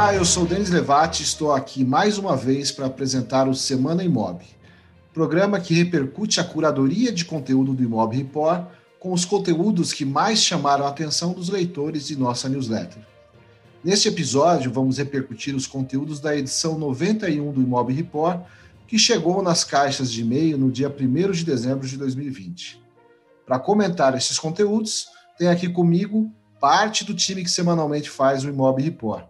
Olá, 0.00 0.14
eu 0.14 0.24
sou 0.24 0.46
Denis 0.46 0.70
Levati 0.70 1.22
e 1.22 1.26
estou 1.26 1.52
aqui 1.52 1.84
mais 1.84 2.16
uma 2.16 2.34
vez 2.34 2.72
para 2.72 2.86
apresentar 2.86 3.46
o 3.46 3.54
Semana 3.54 4.02
Imob, 4.02 4.42
programa 5.12 5.60
que 5.60 5.74
repercute 5.74 6.40
a 6.40 6.44
curadoria 6.44 7.12
de 7.12 7.22
conteúdo 7.22 7.74
do 7.74 7.82
Imob 7.82 8.16
Report 8.16 8.66
com 8.98 9.12
os 9.12 9.26
conteúdos 9.26 9.92
que 9.92 10.06
mais 10.06 10.42
chamaram 10.42 10.86
a 10.86 10.88
atenção 10.88 11.34
dos 11.34 11.50
leitores 11.50 12.06
de 12.06 12.16
nossa 12.16 12.48
newsletter. 12.48 13.02
Neste 13.84 14.08
episódio, 14.08 14.72
vamos 14.72 14.96
repercutir 14.96 15.54
os 15.54 15.66
conteúdos 15.66 16.18
da 16.18 16.34
edição 16.34 16.78
91 16.78 17.52
do 17.52 17.60
Imob 17.60 17.92
Report, 17.92 18.40
que 18.88 18.98
chegou 18.98 19.42
nas 19.42 19.64
caixas 19.64 20.10
de 20.10 20.22
e-mail 20.22 20.56
no 20.56 20.72
dia 20.72 20.88
1 20.88 21.30
de 21.32 21.44
dezembro 21.44 21.86
de 21.86 21.98
2020. 21.98 22.82
Para 23.44 23.58
comentar 23.58 24.16
esses 24.16 24.38
conteúdos, 24.38 25.08
tem 25.36 25.48
aqui 25.48 25.68
comigo 25.68 26.32
parte 26.58 27.04
do 27.04 27.14
time 27.14 27.44
que 27.44 27.50
semanalmente 27.50 28.08
faz 28.08 28.42
o 28.44 28.48
Imob 28.48 28.82
Report. 28.82 29.29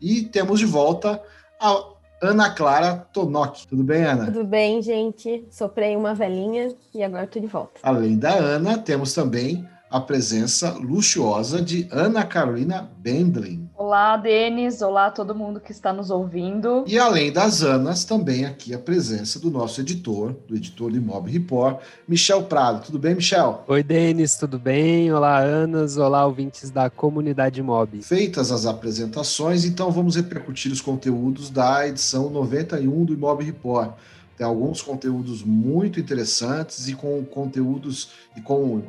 E 0.00 0.22
temos 0.22 0.58
de 0.58 0.66
volta 0.66 1.22
a 1.60 1.84
Ana 2.22 2.50
Clara 2.50 3.06
Tonoc. 3.12 3.66
Tudo 3.68 3.84
bem, 3.84 4.04
Ana? 4.04 4.26
Tudo 4.26 4.44
bem, 4.44 4.82
gente. 4.82 5.44
Soprei 5.50 5.96
uma 5.96 6.14
velhinha 6.14 6.74
e 6.94 7.02
agora 7.02 7.24
estou 7.24 7.40
de 7.40 7.48
volta. 7.48 7.80
Além 7.82 8.18
da 8.18 8.34
Ana, 8.34 8.78
temos 8.78 9.14
também 9.14 9.66
a 9.90 10.00
presença 10.00 10.72
luxuosa 10.72 11.62
de 11.62 11.88
Ana 11.90 12.24
Carolina 12.24 12.90
Bendlin. 12.98 13.68
Olá, 13.74 14.16
Denis. 14.16 14.82
Olá, 14.82 15.10
todo 15.10 15.34
mundo 15.34 15.60
que 15.60 15.72
está 15.72 15.92
nos 15.92 16.10
ouvindo. 16.10 16.84
E 16.86 16.98
além 16.98 17.32
das 17.32 17.62
Anas, 17.62 18.04
também 18.04 18.44
aqui 18.44 18.74
a 18.74 18.78
presença 18.78 19.38
do 19.38 19.50
nosso 19.50 19.80
editor, 19.80 20.34
do 20.46 20.54
editor 20.54 20.92
de 20.92 21.00
Mob 21.00 21.30
Report, 21.30 21.80
Michel 22.06 22.42
Prado. 22.42 22.84
Tudo 22.84 22.98
bem, 22.98 23.14
Michel? 23.14 23.64
Oi, 23.66 23.82
Denis, 23.82 24.36
tudo 24.36 24.58
bem? 24.58 25.10
Olá, 25.12 25.38
Anas. 25.38 25.96
Olá, 25.96 26.26
ouvintes 26.26 26.70
da 26.70 26.90
comunidade 26.90 27.62
Mob. 27.62 28.02
Feitas 28.02 28.52
as 28.52 28.66
apresentações, 28.66 29.64
então 29.64 29.90
vamos 29.90 30.16
repercutir 30.16 30.70
os 30.70 30.82
conteúdos 30.82 31.48
da 31.48 31.88
edição 31.88 32.28
91 32.28 33.04
do 33.04 33.16
Mob 33.16 33.42
Report 33.42 33.92
tem 34.36 34.46
alguns 34.46 34.80
conteúdos 34.80 35.42
muito 35.42 35.98
interessantes 35.98 36.86
e 36.86 36.94
com 36.94 37.24
conteúdos 37.24 38.10
e 38.36 38.40
com 38.40 38.80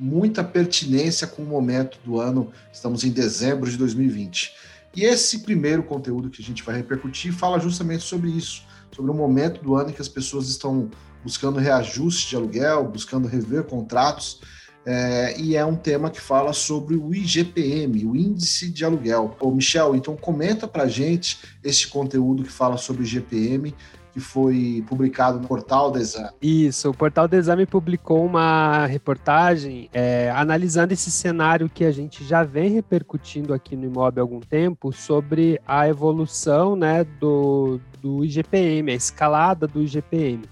muita 0.00 0.42
pertinência 0.42 1.26
com 1.26 1.42
o 1.42 1.46
momento 1.46 1.98
do 2.02 2.18
ano, 2.18 2.50
estamos 2.72 3.04
em 3.04 3.10
dezembro 3.10 3.70
de 3.70 3.76
2020. 3.76 4.54
E 4.96 5.04
esse 5.04 5.40
primeiro 5.40 5.82
conteúdo 5.82 6.30
que 6.30 6.40
a 6.40 6.44
gente 6.44 6.62
vai 6.62 6.74
repercutir 6.74 7.32
fala 7.32 7.60
justamente 7.60 8.02
sobre 8.02 8.30
isso, 8.30 8.64
sobre 8.90 9.10
o 9.10 9.14
momento 9.14 9.62
do 9.62 9.76
ano 9.76 9.90
em 9.90 9.92
que 9.92 10.00
as 10.00 10.08
pessoas 10.08 10.48
estão 10.48 10.90
buscando 11.22 11.58
reajuste 11.58 12.30
de 12.30 12.36
aluguel, 12.36 12.88
buscando 12.88 13.28
rever 13.28 13.64
contratos, 13.64 14.40
é, 14.86 15.38
e 15.38 15.54
é 15.54 15.64
um 15.64 15.76
tema 15.76 16.10
que 16.10 16.20
fala 16.20 16.54
sobre 16.54 16.96
o 16.96 17.14
IGPM, 17.14 18.06
o 18.06 18.16
Índice 18.16 18.70
de 18.70 18.82
Aluguel. 18.82 19.36
Ô, 19.38 19.50
Michel, 19.50 19.94
então 19.94 20.16
comenta 20.16 20.66
para 20.66 20.88
gente 20.88 21.38
esse 21.62 21.86
conteúdo 21.86 22.42
que 22.42 22.50
fala 22.50 22.78
sobre 22.78 23.02
o 23.02 23.04
IGPM 23.04 23.74
que 24.12 24.20
foi 24.20 24.84
publicado 24.88 25.40
no 25.40 25.46
Portal 25.46 25.90
do 25.90 25.98
Exame. 25.98 26.30
Isso, 26.42 26.90
o 26.90 26.94
Portal 26.94 27.28
do 27.28 27.34
Exame 27.34 27.66
publicou 27.66 28.24
uma 28.24 28.86
reportagem 28.86 29.88
é, 29.92 30.30
analisando 30.34 30.92
esse 30.92 31.10
cenário 31.10 31.68
que 31.68 31.84
a 31.84 31.90
gente 31.90 32.24
já 32.24 32.42
vem 32.42 32.70
repercutindo 32.70 33.54
aqui 33.54 33.76
no 33.76 33.86
Imob 33.86 34.18
há 34.18 34.22
algum 34.22 34.40
tempo 34.40 34.92
sobre 34.92 35.60
a 35.66 35.88
evolução 35.88 36.74
né, 36.74 37.04
do, 37.04 37.80
do 38.00 38.24
IGPM, 38.24 38.90
a 38.90 38.94
escalada 38.94 39.66
do 39.66 39.82
IGPM. 39.82 40.42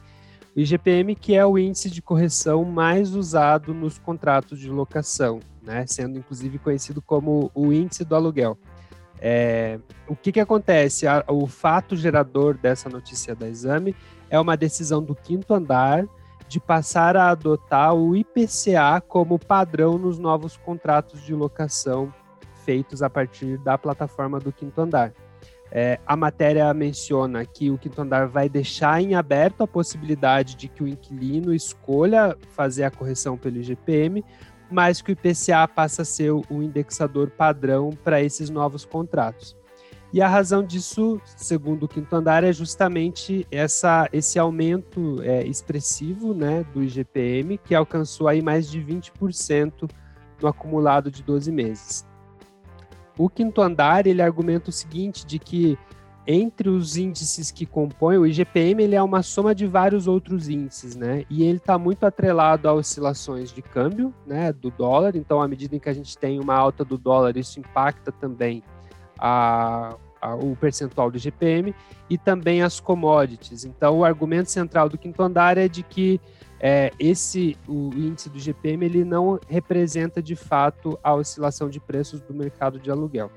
O 0.56 0.60
IGPM 0.60 1.14
que 1.14 1.34
é 1.34 1.44
o 1.44 1.58
índice 1.58 1.90
de 1.90 2.02
correção 2.02 2.64
mais 2.64 3.14
usado 3.14 3.72
nos 3.72 3.98
contratos 3.98 4.58
de 4.58 4.68
locação, 4.68 5.40
né, 5.62 5.84
sendo 5.86 6.18
inclusive 6.18 6.58
conhecido 6.58 7.00
como 7.02 7.50
o 7.54 7.72
índice 7.72 8.04
do 8.04 8.14
aluguel. 8.14 8.58
É, 9.20 9.78
o 10.06 10.14
que, 10.14 10.32
que 10.32 10.40
acontece? 10.40 11.06
A, 11.06 11.24
o 11.28 11.46
fato 11.46 11.96
gerador 11.96 12.56
dessa 12.56 12.88
notícia 12.88 13.34
da 13.34 13.48
exame 13.48 13.94
é 14.30 14.38
uma 14.38 14.56
decisão 14.56 15.02
do 15.02 15.14
quinto 15.14 15.54
andar 15.54 16.06
de 16.48 16.58
passar 16.58 17.16
a 17.16 17.28
adotar 17.28 17.94
o 17.94 18.16
IPCA 18.16 19.02
como 19.06 19.38
padrão 19.38 19.98
nos 19.98 20.18
novos 20.18 20.56
contratos 20.56 21.20
de 21.22 21.34
locação 21.34 22.12
feitos 22.64 23.02
a 23.02 23.10
partir 23.10 23.58
da 23.58 23.76
plataforma 23.76 24.40
do 24.40 24.52
quinto 24.52 24.80
andar. 24.80 25.12
É, 25.70 26.00
a 26.06 26.16
matéria 26.16 26.72
menciona 26.72 27.44
que 27.44 27.70
o 27.70 27.76
quinto 27.76 28.00
andar 28.00 28.26
vai 28.26 28.48
deixar 28.48 29.02
em 29.02 29.14
aberto 29.14 29.62
a 29.62 29.66
possibilidade 29.66 30.56
de 30.56 30.66
que 30.66 30.82
o 30.82 30.88
inquilino 30.88 31.52
escolha 31.52 32.36
fazer 32.54 32.84
a 32.84 32.90
correção 32.90 33.36
pelo 33.36 33.58
IGPM, 33.58 34.24
mas 34.70 35.00
que 35.00 35.10
o 35.10 35.12
IPCA 35.12 35.66
passa 35.66 36.02
a 36.02 36.04
ser 36.04 36.32
o 36.32 36.62
indexador 36.62 37.30
padrão 37.30 37.90
para 38.04 38.22
esses 38.22 38.50
novos 38.50 38.84
contratos. 38.84 39.56
E 40.10 40.22
a 40.22 40.28
razão 40.28 40.62
disso, 40.62 41.20
segundo 41.36 41.82
o 41.82 41.88
quinto 41.88 42.16
andar, 42.16 42.42
é 42.42 42.52
justamente 42.52 43.46
essa, 43.50 44.08
esse 44.10 44.38
aumento 44.38 45.20
é, 45.22 45.44
expressivo 45.46 46.32
né, 46.32 46.64
do 46.72 46.82
IGPM, 46.82 47.58
que 47.58 47.74
alcançou 47.74 48.26
aí 48.26 48.40
mais 48.40 48.70
de 48.70 48.80
20% 48.80 49.90
no 50.40 50.48
acumulado 50.48 51.10
de 51.10 51.22
12 51.22 51.52
meses. 51.52 52.06
O 53.18 53.28
quinto 53.28 53.60
andar 53.60 54.06
ele 54.06 54.22
argumenta 54.22 54.70
o 54.70 54.72
seguinte, 54.72 55.26
de 55.26 55.38
que 55.38 55.76
entre 56.30 56.68
os 56.68 56.98
índices 56.98 57.50
que 57.50 57.64
compõem 57.64 58.18
o 58.18 58.26
IGPM, 58.26 58.82
ele 58.82 58.94
é 58.94 59.02
uma 59.02 59.22
soma 59.22 59.54
de 59.54 59.66
vários 59.66 60.06
outros 60.06 60.46
índices, 60.46 60.94
né? 60.94 61.24
E 61.30 61.42
ele 61.42 61.56
está 61.56 61.78
muito 61.78 62.04
atrelado 62.04 62.68
a 62.68 62.74
oscilações 62.74 63.50
de 63.50 63.62
câmbio, 63.62 64.12
né, 64.26 64.52
do 64.52 64.70
dólar. 64.70 65.16
Então, 65.16 65.40
à 65.40 65.48
medida 65.48 65.74
em 65.74 65.78
que 65.78 65.88
a 65.88 65.92
gente 65.94 66.18
tem 66.18 66.38
uma 66.38 66.54
alta 66.54 66.84
do 66.84 66.98
dólar, 66.98 67.38
isso 67.38 67.58
impacta 67.58 68.12
também 68.12 68.62
a, 69.18 69.96
a, 70.20 70.34
o 70.34 70.54
percentual 70.54 71.10
do 71.10 71.16
IGPM 71.16 71.74
e 72.10 72.18
também 72.18 72.60
as 72.60 72.78
commodities. 72.78 73.64
Então, 73.64 74.00
o 74.00 74.04
argumento 74.04 74.50
central 74.50 74.90
do 74.90 74.98
quinto 74.98 75.22
andar 75.22 75.56
é 75.56 75.66
de 75.66 75.82
que 75.82 76.20
é, 76.60 76.92
esse 76.98 77.56
o 77.66 77.90
índice 77.94 78.28
do 78.28 78.36
IGPM 78.36 78.84
ele 78.84 79.02
não 79.02 79.40
representa 79.48 80.22
de 80.22 80.36
fato 80.36 80.98
a 81.02 81.14
oscilação 81.14 81.70
de 81.70 81.80
preços 81.80 82.20
do 82.20 82.34
mercado 82.34 82.78
de 82.78 82.90
aluguel. 82.90 83.30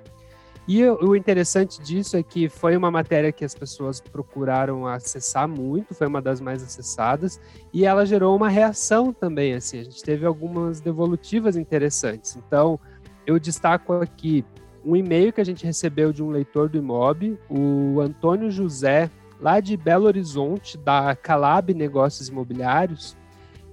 E 0.67 0.87
o 0.87 1.15
interessante 1.15 1.81
disso 1.81 2.15
é 2.15 2.23
que 2.23 2.47
foi 2.47 2.77
uma 2.77 2.91
matéria 2.91 3.31
que 3.31 3.43
as 3.43 3.55
pessoas 3.55 3.99
procuraram 3.99 4.85
acessar 4.85 5.47
muito, 5.47 5.93
foi 5.95 6.07
uma 6.07 6.21
das 6.21 6.39
mais 6.39 6.61
acessadas, 6.63 7.41
e 7.73 7.83
ela 7.83 8.05
gerou 8.05 8.35
uma 8.35 8.47
reação 8.47 9.11
também, 9.11 9.55
assim, 9.55 9.79
a 9.79 9.83
gente 9.83 10.03
teve 10.03 10.25
algumas 10.25 10.79
devolutivas 10.79 11.57
interessantes. 11.57 12.35
Então, 12.35 12.79
eu 13.25 13.39
destaco 13.39 13.93
aqui 13.93 14.45
um 14.85 14.95
e-mail 14.95 15.33
que 15.33 15.41
a 15.41 15.45
gente 15.45 15.65
recebeu 15.65 16.13
de 16.13 16.23
um 16.23 16.29
leitor 16.29 16.69
do 16.69 16.77
Imob, 16.77 17.37
o 17.49 17.99
Antônio 17.99 18.49
José, 18.49 19.09
lá 19.39 19.59
de 19.59 19.75
Belo 19.75 20.05
Horizonte, 20.05 20.77
da 20.77 21.15
Calab 21.15 21.73
Negócios 21.73 22.29
Imobiliários, 22.29 23.17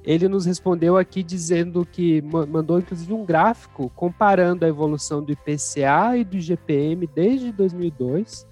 ele 0.09 0.27
nos 0.27 0.47
respondeu 0.47 0.97
aqui 0.97 1.23
dizendo 1.23 1.85
que 1.85 2.23
mandou 2.23 2.79
inclusive 2.79 3.13
um 3.13 3.27
gráfico 3.27 3.93
comparando 3.95 4.65
a 4.65 4.69
evolução 4.69 5.23
do 5.23 5.31
IPCA 5.33 6.17
e 6.17 6.25
do 6.25 6.39
IGPM 6.39 7.07
desde 7.07 7.53
2002 7.53 8.47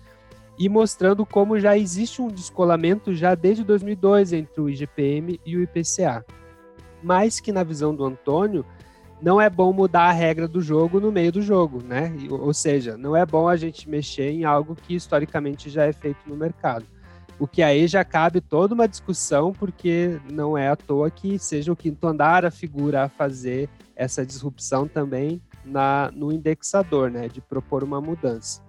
e 0.59 0.69
mostrando 0.69 1.25
como 1.25 1.59
já 1.59 1.75
existe 1.75 2.21
um 2.21 2.29
descolamento 2.29 3.15
já 3.15 3.35
desde 3.35 3.65
2002 3.65 4.35
entre 4.35 4.61
o 4.61 4.69
IGPM 4.69 5.41
e 5.47 5.57
o 5.57 5.63
IPCA. 5.63 6.27
Mas 7.03 7.41
que 7.41 7.53
na 7.53 7.65
visão 7.65 7.95
do 7.95 8.05
Antônio 8.05 8.63
não 9.23 9.41
é 9.41 9.49
bom 9.49 9.73
mudar 9.73 10.11
a 10.11 10.13
regra 10.13 10.47
do 10.47 10.61
jogo 10.61 11.01
no 11.01 11.11
meio 11.11 11.33
do 11.33 11.41
jogo, 11.41 11.83
né? 11.83 12.15
Ou 12.29 12.53
seja, 12.53 12.99
não 12.99 13.17
é 13.17 13.25
bom 13.25 13.49
a 13.49 13.57
gente 13.57 13.89
mexer 13.89 14.31
em 14.31 14.45
algo 14.45 14.75
que 14.75 14.95
historicamente 14.95 15.71
já 15.71 15.85
é 15.85 15.93
feito 15.95 16.19
no 16.27 16.37
mercado. 16.37 16.85
O 17.39 17.47
que 17.47 17.63
aí 17.63 17.87
já 17.87 18.05
cabe 18.05 18.41
toda 18.41 18.75
uma 18.75 18.89
discussão, 18.89 19.53
porque 19.53 20.19
não 20.33 20.57
é 20.57 20.69
à 20.69 20.77
toa 20.77 21.11
que 21.11 21.39
seja 21.39 21.71
o 21.71 21.77
quinto 21.77 22.07
andar 22.07 22.45
a 22.47 22.51
figura 22.51 23.05
a 23.05 23.09
fazer 23.09 23.69
essa 23.95 24.25
disrupção 24.25 24.89
também 24.89 25.41
na, 25.65 26.11
no 26.15 26.33
indexador, 26.33 27.11
né, 27.11 27.29
de 27.29 27.41
propor 27.41 27.85
uma 27.85 28.01
mudança. 28.01 28.63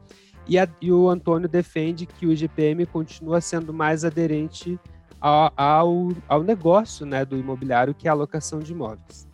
E, 0.47 0.57
a, 0.57 0.67
e 0.81 0.91
o 0.91 1.09
Antônio 1.09 1.47
defende 1.47 2.05
que 2.05 2.25
o 2.25 2.31
IGPM 2.31 2.85
continua 2.85 3.39
sendo 3.39 3.73
mais 3.73 4.03
aderente 4.03 4.79
ao, 5.19 5.51
ao, 5.55 6.09
ao 6.27 6.43
negócio 6.43 7.05
né, 7.05 7.23
do 7.23 7.37
imobiliário, 7.37 7.93
que 7.93 8.07
é 8.07 8.09
a 8.09 8.13
alocação 8.13 8.59
de 8.59 8.71
imóveis. 8.71 9.27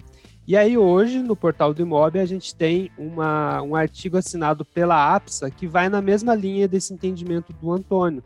E 0.46 0.58
aí 0.58 0.78
hoje, 0.78 1.20
no 1.20 1.38
portal 1.38 1.74
do 1.74 1.82
Imóvel, 1.82 2.22
a 2.22 2.26
gente 2.26 2.54
tem 2.54 2.92
uma, 2.98 3.62
um 3.62 3.78
artigo 3.78 4.18
assinado 4.18 4.66
pela 4.66 5.16
APSA 5.16 5.50
que 5.50 5.66
vai 5.66 5.88
na 5.88 6.02
mesma 6.02 6.36
linha 6.36 6.68
desse 6.68 6.94
entendimento 6.94 7.54
do 7.54 7.72
Antônio, 7.72 8.22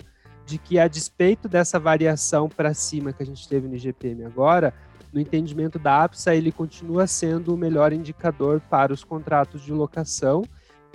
de 0.48 0.58
que, 0.58 0.80
a 0.80 0.88
despeito 0.88 1.50
dessa 1.50 1.78
variação 1.78 2.48
para 2.48 2.74
cima 2.74 3.12
que 3.12 3.22
a 3.22 3.26
gente 3.26 3.48
teve 3.50 3.68
no 3.68 3.76
IGPM 3.76 4.24
agora, 4.24 4.74
no 5.12 5.20
entendimento 5.20 5.78
da 5.78 6.06
APSA, 6.06 6.34
ele 6.34 6.54
continua 6.54 7.06
sendo 7.06 7.54
o 7.54 7.58
melhor 7.58 7.92
indicador 7.92 8.62
para 8.70 8.94
os 8.94 9.04
contratos 9.04 9.62
de 9.62 9.74
locação. 9.74 10.46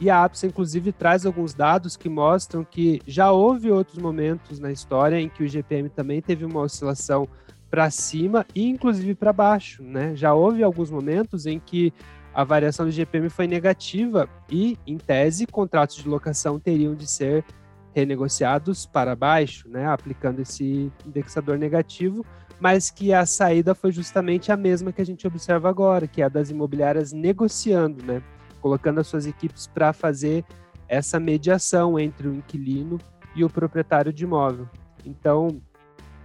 E 0.00 0.08
a 0.08 0.24
APSA, 0.24 0.46
inclusive, 0.46 0.90
traz 0.90 1.26
alguns 1.26 1.52
dados 1.52 1.98
que 1.98 2.08
mostram 2.08 2.64
que 2.64 3.02
já 3.06 3.30
houve 3.30 3.70
outros 3.70 3.98
momentos 3.98 4.58
na 4.58 4.72
história 4.72 5.20
em 5.20 5.28
que 5.28 5.42
o 5.42 5.46
IGPM 5.46 5.90
também 5.90 6.22
teve 6.22 6.46
uma 6.46 6.60
oscilação 6.60 7.28
para 7.70 7.90
cima 7.90 8.46
e, 8.54 8.66
inclusive, 8.66 9.14
para 9.14 9.34
baixo. 9.34 9.82
Né? 9.82 10.16
Já 10.16 10.32
houve 10.32 10.62
alguns 10.62 10.90
momentos 10.90 11.44
em 11.44 11.60
que 11.60 11.92
a 12.32 12.42
variação 12.42 12.86
do 12.86 12.90
GPM 12.90 13.28
foi 13.28 13.46
negativa 13.46 14.26
e, 14.50 14.78
em 14.86 14.96
tese, 14.96 15.46
contratos 15.46 15.96
de 15.96 16.08
locação 16.08 16.58
teriam 16.58 16.94
de 16.94 17.06
ser 17.06 17.44
renegociados 17.94 18.86
para 18.86 19.14
baixo, 19.14 19.68
né, 19.68 19.86
aplicando 19.86 20.40
esse 20.40 20.90
indexador 21.06 21.58
negativo, 21.58 22.24
mas 22.58 22.90
que 22.90 23.12
a 23.12 23.26
saída 23.26 23.74
foi 23.74 23.92
justamente 23.92 24.52
a 24.52 24.56
mesma 24.56 24.92
que 24.92 25.02
a 25.02 25.06
gente 25.06 25.26
observa 25.26 25.68
agora, 25.68 26.06
que 26.06 26.22
é 26.22 26.24
a 26.24 26.28
das 26.28 26.50
imobiliárias 26.50 27.12
negociando, 27.12 28.04
né, 28.04 28.22
colocando 28.60 29.00
as 29.00 29.06
suas 29.06 29.26
equipes 29.26 29.66
para 29.66 29.92
fazer 29.92 30.44
essa 30.88 31.18
mediação 31.18 31.98
entre 31.98 32.28
o 32.28 32.34
inquilino 32.34 32.98
e 33.34 33.44
o 33.44 33.50
proprietário 33.50 34.12
de 34.12 34.24
imóvel. 34.24 34.68
Então, 35.04 35.60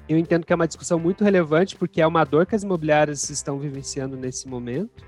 eu 0.08 0.18
entendo 0.18 0.46
que 0.46 0.54
é 0.54 0.56
uma 0.56 0.68
discussão 0.68 1.00
muito 1.00 1.24
relevante, 1.24 1.76
porque 1.76 2.02
é 2.02 2.08
uma 2.08 2.24
dor 2.24 2.46
que 2.46 2.56
as 2.56 2.64
imobiliárias 2.64 3.30
estão 3.30 3.60
vivenciando 3.60 4.16
nesse 4.16 4.48
momento, 4.48 5.04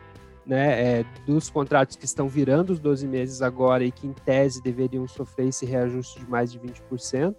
né, 0.50 1.00
é, 1.00 1.06
dos 1.28 1.48
contratos 1.48 1.96
que 1.96 2.06
estão 2.06 2.28
virando 2.28 2.72
os 2.72 2.80
12 2.80 3.08
meses 3.08 3.44
agora 3.44 3.84
e 3.84 3.92
que, 3.92 4.08
em 4.08 4.14
tese, 4.14 4.64
deveriam 4.64 5.08
sofrer 5.08 5.50
esse 5.50 5.64
reajuste 5.64 6.20
de 6.20 6.28
mais 6.28 6.52
de 6.52 6.60
20%, 6.60 7.36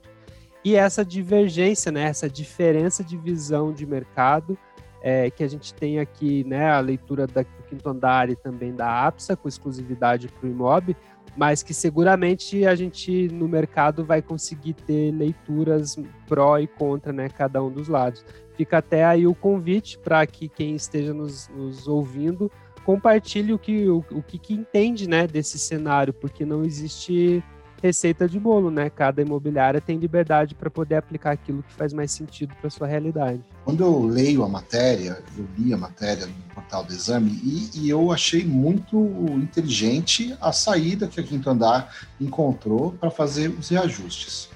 e 0.65 0.77
essa 0.77 1.05
divergência, 1.05 1.91
né, 1.91 2.05
essa 2.05 2.31
diferença 2.31 3.03
de 3.03 3.17
visão 3.17 3.73
de 3.73 3.85
mercado 3.85 4.57
é, 5.03 5.29
que 5.31 5.43
a 5.43 5.49
gente 5.49 5.75
tem 5.75 5.99
aqui, 5.99 6.45
né, 6.45 6.71
a 6.71 6.79
leitura 6.79 7.27
da, 7.27 7.43
do 7.43 7.62
quinto 7.69 7.89
andar 7.89 8.31
e 8.31 8.37
também 8.37 8.73
da 8.75 9.07
APSA, 9.07 9.35
com 9.35 9.49
exclusividade 9.49 10.29
para 10.29 10.47
o 10.47 10.51
IMOB, 10.51 10.95
mas 11.37 11.62
que 11.62 11.73
seguramente 11.73 12.65
a 12.67 12.75
gente 12.75 13.29
no 13.29 13.49
mercado 13.49 14.05
vai 14.05 14.21
conseguir 14.21 14.75
ter 14.75 15.11
leituras 15.11 15.97
pró 16.29 16.59
e 16.59 16.67
contra, 16.67 17.12
né, 17.12 17.29
cada 17.29 17.61
um 17.62 17.71
dos 17.71 17.89
lados. 17.89 18.25
Fica 18.57 18.79
até 18.79 19.05
aí 19.05 19.27
o 19.27 19.35
convite 19.35 19.99
para 19.99 20.25
que 20.27 20.49
quem 20.49 20.77
esteja 20.77 21.15
nos, 21.15 21.49
nos 21.49 21.89
ouvindo 21.89 22.53
compartilhe 22.85 23.53
o 23.53 23.59
que, 23.59 23.88
o, 23.88 24.05
o 24.11 24.23
que, 24.23 24.38
que 24.38 24.55
entende, 24.55 25.09
né, 25.09 25.27
desse 25.27 25.59
cenário, 25.59 26.12
porque 26.12 26.44
não 26.44 26.65
existe 26.65 27.43
receita 27.82 28.29
de 28.29 28.38
bolo, 28.38 28.71
né? 28.71 28.91
Cada 28.91 29.23
imobiliária 29.23 29.81
tem 29.81 29.99
liberdade 29.99 30.55
para 30.55 30.71
poder 30.71 30.97
aplicar 30.97 31.32
aquilo 31.32 31.62
que 31.62 31.73
faz 31.73 31.93
mais 31.93 32.12
sentido 32.12 32.55
para 32.61 32.69
sua 32.69 32.87
realidade. 32.87 33.41
Quando 33.65 33.82
eu 33.82 34.03
leio 34.05 34.44
a 34.44 34.49
matéria, 34.49 35.23
eu 35.37 35.47
li 35.59 35.73
a 35.73 35.77
matéria 35.77 36.27
no 36.27 36.55
portal 36.55 36.85
do 36.85 36.93
exame 36.93 37.31
e, 37.43 37.71
e 37.75 37.88
eu 37.88 38.12
achei 38.12 38.44
muito 38.44 38.97
inteligente 39.37 40.37
a 40.41 40.53
saída 40.53 41.09
que 41.09 41.21
a 41.21 41.23
Quinto 41.23 41.49
Andar 41.49 41.94
encontrou 42.21 42.93
para 42.93 43.11
fazer 43.11 43.49
os 43.49 43.69
reajustes. 43.69 44.50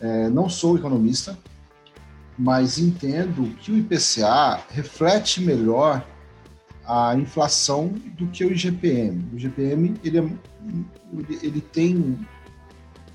É, 0.00 0.28
não 0.30 0.48
sou 0.48 0.78
economista, 0.78 1.38
mas 2.38 2.78
entendo 2.78 3.54
que 3.56 3.72
o 3.72 3.76
IPCA 3.76 4.60
reflete 4.70 5.42
melhor 5.42 6.06
a 6.88 7.14
inflação 7.14 7.88
do 8.16 8.26
que 8.28 8.42
o 8.44 8.50
IGPM. 8.50 9.28
O 9.32 9.36
IGPM 9.36 9.94
ele, 10.02 10.18
é, 10.18 10.24
ele 11.42 11.60
tem 11.60 12.18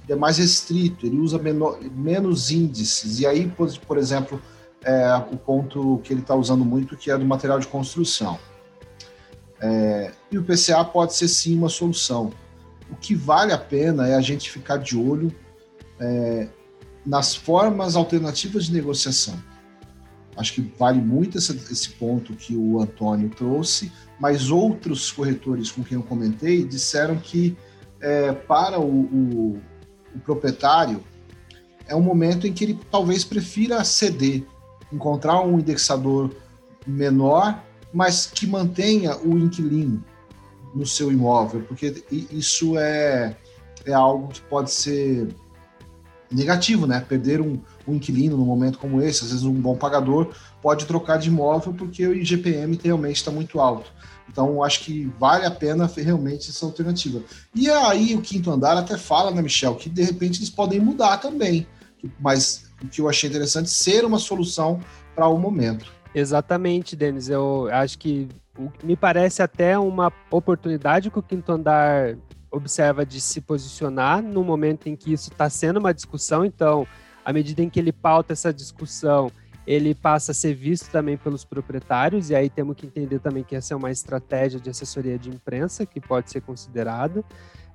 é 0.07 0.15
mais 0.15 0.37
restrito, 0.37 1.05
ele 1.05 1.17
usa 1.17 1.39
menor, 1.39 1.79
menos 1.95 2.51
índices. 2.51 3.19
E 3.19 3.25
aí, 3.25 3.47
por, 3.47 3.75
por 3.79 3.97
exemplo, 3.97 4.39
é, 4.83 5.15
o 5.31 5.37
ponto 5.37 5.99
que 6.03 6.13
ele 6.13 6.21
está 6.21 6.35
usando 6.35 6.63
muito, 6.63 6.95
que 6.95 7.09
é 7.09 7.17
do 7.17 7.25
material 7.25 7.59
de 7.59 7.67
construção. 7.67 8.37
É, 9.59 10.11
e 10.31 10.37
o 10.37 10.43
PCA 10.43 10.83
pode 10.83 11.15
ser 11.15 11.27
sim 11.27 11.57
uma 11.57 11.69
solução. 11.69 12.31
O 12.91 12.95
que 12.95 13.15
vale 13.15 13.53
a 13.53 13.57
pena 13.57 14.07
é 14.07 14.13
a 14.13 14.21
gente 14.21 14.51
ficar 14.51 14.77
de 14.77 14.95
olho 14.95 15.33
é, 15.99 16.47
nas 17.05 17.33
formas 17.33 17.95
alternativas 17.95 18.65
de 18.65 18.73
negociação. 18.73 19.41
Acho 20.35 20.53
que 20.53 20.61
vale 20.77 20.99
muito 20.99 21.37
esse, 21.37 21.89
ponto 21.91 22.33
que 22.33 22.55
o 22.55 22.81
Antônio 22.81 23.29
trouxe, 23.29 23.91
mas 24.19 24.49
outros 24.49 25.11
corretores 25.11 25.71
com 25.71 25.83
quem 25.83 25.97
eu 25.97 26.03
comentei 26.03 26.63
disseram 26.63 27.17
que 27.17 27.55
é, 28.01 28.31
para 28.31 28.79
o, 28.79 28.83
o, 28.83 29.61
o 30.15 30.19
proprietário, 30.19 31.03
é 31.87 31.95
um 31.95 32.01
momento 32.01 32.47
em 32.47 32.53
que 32.53 32.63
ele 32.63 32.79
talvez 32.89 33.23
prefira 33.23 33.83
ceder, 33.83 34.43
encontrar 34.91 35.41
um 35.41 35.59
indexador 35.59 36.35
menor, 36.85 37.63
mas 37.93 38.25
que 38.25 38.47
mantenha 38.47 39.17
o 39.17 39.37
inquilino 39.37 40.03
no 40.73 40.85
seu 40.85 41.11
imóvel, 41.11 41.61
porque 41.67 42.03
isso 42.09 42.77
é, 42.77 43.37
é 43.85 43.93
algo 43.93 44.29
que 44.29 44.41
pode 44.41 44.71
ser 44.71 45.27
negativo, 46.31 46.87
né? 46.87 46.99
Perder 47.07 47.41
um, 47.41 47.61
um 47.87 47.95
inquilino 47.95 48.37
num 48.37 48.45
momento 48.45 48.77
como 48.79 49.01
esse, 49.01 49.23
às 49.23 49.31
vezes 49.31 49.45
um 49.45 49.53
bom 49.53 49.75
pagador 49.75 50.33
pode 50.61 50.85
trocar 50.85 51.17
de 51.17 51.29
imóvel 51.29 51.73
porque 51.73 52.05
o 52.05 52.15
IGPM 52.15 52.79
realmente 52.83 53.17
está 53.17 53.31
muito 53.31 53.59
alto. 53.59 53.91
Então, 54.29 54.63
acho 54.63 54.81
que 54.81 55.11
vale 55.19 55.45
a 55.45 55.51
pena 55.51 55.89
realmente 55.95 56.49
essa 56.49 56.65
alternativa. 56.65 57.21
E 57.53 57.69
aí, 57.69 58.15
o 58.15 58.21
quinto 58.21 58.49
andar 58.49 58.77
até 58.77 58.97
fala, 58.97 59.31
né, 59.31 59.41
Michel, 59.41 59.75
que 59.75 59.89
de 59.89 60.01
repente 60.01 60.39
eles 60.39 60.49
podem 60.49 60.79
mudar 60.79 61.17
também. 61.17 61.67
Mas 62.19 62.65
o 62.81 62.87
que 62.87 63.01
eu 63.01 63.09
achei 63.09 63.29
interessante 63.29 63.69
ser 63.69 64.05
uma 64.05 64.19
solução 64.19 64.79
para 65.15 65.27
o 65.27 65.37
momento. 65.37 65.85
Exatamente, 66.15 66.95
Denis. 66.95 67.29
Eu 67.29 67.67
acho 67.71 67.97
que 67.97 68.27
me 68.83 68.95
parece 68.95 69.41
até 69.41 69.77
uma 69.77 70.11
oportunidade 70.31 71.09
que 71.09 71.19
o 71.19 71.23
quinto 71.23 71.51
andar 71.51 72.15
observa 72.51 73.05
de 73.05 73.19
se 73.19 73.41
posicionar 73.41 74.21
no 74.21 74.43
momento 74.43 74.87
em 74.87 74.95
que 74.95 75.11
isso 75.11 75.31
está 75.31 75.49
sendo 75.49 75.77
uma 75.77 75.93
discussão. 75.93 76.45
Então, 76.45 76.87
à 77.23 77.31
medida 77.31 77.61
em 77.61 77.69
que 77.69 77.79
ele 77.79 77.91
pauta 77.91 78.33
essa 78.33 78.53
discussão, 78.53 79.31
ele 79.65 79.95
passa 79.95 80.31
a 80.31 80.35
ser 80.35 80.53
visto 80.53 80.91
também 80.91 81.17
pelos 81.17 81.45
proprietários, 81.45 82.29
e 82.29 82.35
aí 82.35 82.49
temos 82.49 82.75
que 82.75 82.85
entender 82.85 83.19
também 83.19 83.43
que 83.43 83.55
essa 83.55 83.73
é 83.73 83.77
uma 83.77 83.91
estratégia 83.91 84.59
de 84.59 84.69
assessoria 84.69 85.17
de 85.17 85.29
imprensa 85.29 85.85
que 85.85 86.01
pode 86.01 86.29
ser 86.29 86.41
considerada. 86.41 87.23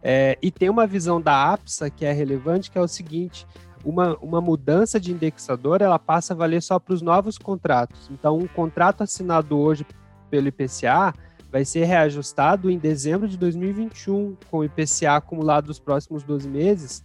É, 0.03 0.39
e 0.41 0.51
tem 0.51 0.69
uma 0.69 0.87
visão 0.87 1.21
da 1.21 1.53
APSA 1.53 1.91
que 1.91 2.05
é 2.05 2.13
relevante, 2.13 2.71
que 2.71 2.79
é 2.79 2.81
o 2.81 2.87
seguinte: 2.87 3.47
uma, 3.85 4.17
uma 4.19 4.41
mudança 4.41 5.01
de 5.01 5.13
indexador 5.13 5.83
ela 5.83 5.99
passa 5.99 6.35
a 6.35 6.37
valer 6.37 6.63
só 6.63 6.79
para 6.79 6.95
os 6.95 7.03
novos 7.03 7.39
contratos. 7.39 8.09
Então, 8.11 8.37
um 8.37 8.47
contrato 8.47 9.03
assinado 9.03 9.59
hoje 9.59 9.87
pelo 10.31 10.49
IPCA 10.49 11.15
vai 11.51 11.65
ser 11.65 11.85
reajustado 11.85 12.71
em 12.71 12.79
dezembro 12.79 13.27
de 13.27 13.39
2021, 13.39 14.37
com 14.51 14.59
o 14.59 14.65
IPCA 14.65 15.17
acumulado 15.17 15.67
dos 15.67 15.79
próximos 15.79 16.23
12 16.23 16.47
meses, 16.47 17.05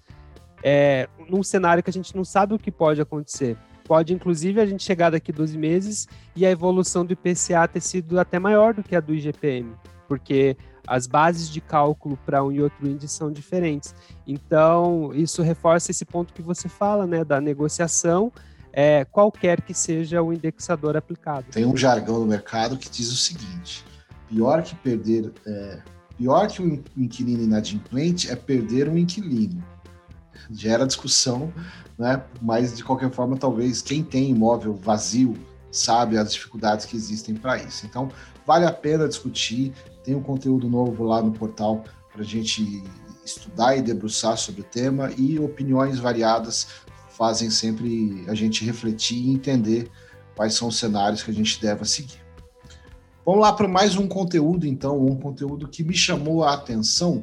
é, 0.63 1.09
num 1.29 1.43
cenário 1.43 1.83
que 1.83 1.89
a 1.89 1.93
gente 1.93 2.15
não 2.15 2.23
sabe 2.23 2.53
o 2.53 2.59
que 2.59 2.71
pode 2.71 3.01
acontecer. 3.01 3.57
Pode, 3.83 4.13
inclusive, 4.13 4.61
a 4.61 4.65
gente 4.65 4.81
chegar 4.81 5.09
daqui 5.09 5.31
12 5.31 5.57
meses 5.57 6.07
e 6.35 6.45
a 6.45 6.49
evolução 6.49 7.05
do 7.05 7.11
IPCA 7.11 7.67
ter 7.67 7.81
sido 7.81 8.17
até 8.17 8.39
maior 8.39 8.73
do 8.73 8.81
que 8.81 8.95
a 8.95 9.01
do 9.01 9.13
IGPM, 9.13 9.73
porque 10.07 10.55
as 10.87 11.05
bases 11.05 11.49
de 11.49 11.59
cálculo 11.59 12.17
para 12.25 12.43
um 12.43 12.51
e 12.51 12.61
outro 12.61 12.87
índice 12.87 13.13
são 13.15 13.29
diferentes. 13.29 13.93
Então, 14.25 15.11
isso 15.13 15.41
reforça 15.41 15.91
esse 15.91 16.05
ponto 16.05 16.33
que 16.33 16.41
você 16.41 16.69
fala, 16.69 17.05
né, 17.05 17.25
da 17.25 17.41
negociação, 17.41 18.31
é, 18.71 19.05
qualquer 19.05 19.61
que 19.61 19.73
seja 19.73 20.21
o 20.21 20.33
indexador 20.33 20.95
aplicado. 20.95 21.45
Tem 21.51 21.65
um 21.65 21.75
jargão 21.75 22.19
no 22.19 22.25
mercado 22.25 22.77
que 22.77 22.89
diz 22.89 23.11
o 23.11 23.17
seguinte: 23.17 23.85
pior 24.27 24.63
que 24.63 24.75
perder, 24.75 25.31
é, 25.45 25.79
pior 26.17 26.47
que 26.47 26.61
um 26.61 26.81
inquilino 26.97 27.43
inadimplente 27.43 28.31
é 28.31 28.35
perder 28.35 28.89
um 28.89 28.97
inquilino. 28.97 29.63
Gera 30.51 30.85
discussão 30.85 31.51
né? 31.97 32.23
Mas 32.41 32.75
de 32.75 32.83
qualquer 32.83 33.11
forma, 33.11 33.37
talvez 33.37 33.81
quem 33.81 34.03
tem 34.03 34.29
imóvel 34.29 34.73
vazio 34.73 35.35
sabe 35.71 36.17
as 36.17 36.33
dificuldades 36.33 36.85
que 36.85 36.95
existem 36.95 37.35
para 37.35 37.57
isso. 37.57 37.85
Então, 37.85 38.09
vale 38.45 38.65
a 38.65 38.71
pena 38.71 39.07
discutir. 39.07 39.73
Tem 40.03 40.15
um 40.15 40.21
conteúdo 40.21 40.69
novo 40.69 41.03
lá 41.03 41.21
no 41.21 41.31
portal 41.31 41.83
para 42.11 42.21
a 42.21 42.25
gente 42.25 42.83
estudar 43.25 43.75
e 43.77 43.81
debruçar 43.81 44.37
sobre 44.37 44.61
o 44.61 44.65
tema 44.65 45.11
e 45.17 45.39
opiniões 45.39 45.97
variadas 45.97 46.67
fazem 47.09 47.49
sempre 47.49 48.25
a 48.27 48.33
gente 48.33 48.65
refletir 48.65 49.17
e 49.17 49.31
entender 49.31 49.89
quais 50.35 50.55
são 50.55 50.67
os 50.67 50.77
cenários 50.77 51.23
que 51.23 51.31
a 51.31 51.33
gente 51.33 51.61
deve 51.61 51.85
seguir. 51.85 52.21
Vamos 53.25 53.41
lá 53.41 53.53
para 53.53 53.67
mais 53.67 53.95
um 53.95 54.07
conteúdo, 54.07 54.67
então, 54.67 54.99
um 55.05 55.15
conteúdo 55.15 55.67
que 55.69 55.83
me 55.83 55.93
chamou 55.93 56.43
a 56.43 56.53
atenção 56.53 57.21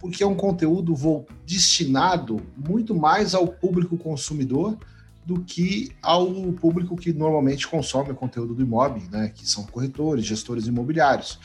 porque 0.00 0.24
é 0.24 0.26
um 0.26 0.34
conteúdo 0.34 1.26
destinado 1.46 2.40
muito 2.56 2.94
mais 2.94 3.34
ao 3.34 3.46
público 3.46 3.98
consumidor 3.98 4.76
do 5.24 5.42
que 5.42 5.92
ao 6.02 6.26
público 6.54 6.96
que 6.96 7.12
normalmente 7.12 7.68
consome 7.68 8.10
o 8.10 8.14
conteúdo 8.14 8.54
do 8.54 8.62
imóvel, 8.62 9.02
né, 9.12 9.30
que 9.32 9.48
são 9.48 9.64
corretores, 9.64 10.24
gestores 10.24 10.66
imobiliários. 10.66 11.38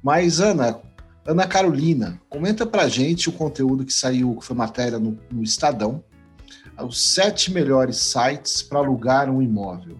Mas, 0.00 0.40
Ana, 0.40 0.80
Ana 1.26 1.46
Carolina, 1.46 2.20
comenta 2.30 2.64
para 2.64 2.88
gente 2.88 3.28
o 3.28 3.32
conteúdo 3.32 3.84
que 3.84 3.92
saiu, 3.92 4.36
que 4.36 4.44
foi 4.44 4.56
matéria 4.56 4.98
no, 4.98 5.18
no 5.30 5.42
Estadão, 5.42 6.02
os 6.80 7.12
sete 7.12 7.50
melhores 7.50 7.96
sites 7.96 8.62
para 8.62 8.78
alugar 8.78 9.28
um 9.28 9.42
imóvel. 9.42 9.96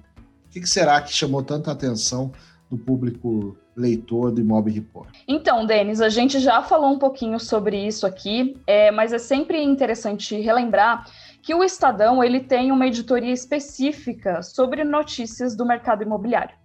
O 0.47 0.51
que, 0.51 0.61
que 0.61 0.69
será 0.69 1.01
que 1.03 1.13
chamou 1.13 1.43
tanta 1.43 1.73
atenção 1.73 2.31
do 2.71 2.79
público 2.79 3.57
leitor 3.77 4.33
do 4.33 4.41
Imob 4.41 4.71
Report. 4.71 5.09
Então, 5.29 5.67
Denis, 5.67 6.01
a 6.01 6.09
gente 6.09 6.39
já 6.41 6.63
falou 6.63 6.91
um 6.91 6.99
pouquinho 6.99 7.39
sobre 7.39 7.87
isso 7.87 8.07
aqui, 8.07 8.57
é, 8.67 8.91
mas 8.91 9.13
é 9.13 9.19
sempre 9.19 9.63
interessante 9.63 10.41
relembrar 10.41 11.07
que 11.43 11.55
o 11.55 11.63
Estadão 11.63 12.25
ele 12.25 12.41
tem 12.41 12.73
uma 12.73 12.87
editoria 12.87 13.33
específica 13.33 14.43
sobre 14.43 14.83
notícias 14.83 15.55
do 15.55 15.65
mercado 15.65 16.03
imobiliário. 16.03 16.57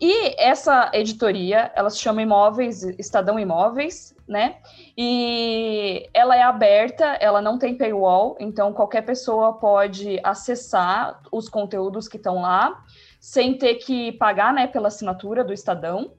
E 0.00 0.40
essa 0.40 0.90
editoria, 0.92 1.72
ela 1.74 1.90
se 1.90 1.98
chama 1.98 2.22
Imóveis, 2.22 2.82
Estadão 2.98 3.38
Imóveis, 3.38 4.14
né? 4.28 4.56
E 4.96 6.08
ela 6.14 6.36
é 6.36 6.42
aberta, 6.42 7.04
ela 7.20 7.40
não 7.40 7.58
tem 7.58 7.76
paywall, 7.76 8.36
então 8.38 8.72
qualquer 8.72 9.02
pessoa 9.02 9.54
pode 9.54 10.20
acessar 10.22 11.20
os 11.30 11.48
conteúdos 11.48 12.08
que 12.08 12.16
estão 12.16 12.42
lá, 12.42 12.84
sem 13.20 13.56
ter 13.56 13.76
que 13.76 14.12
pagar, 14.12 14.52
né, 14.52 14.66
pela 14.66 14.88
assinatura 14.88 15.44
do 15.44 15.52
Estadão. 15.52 16.12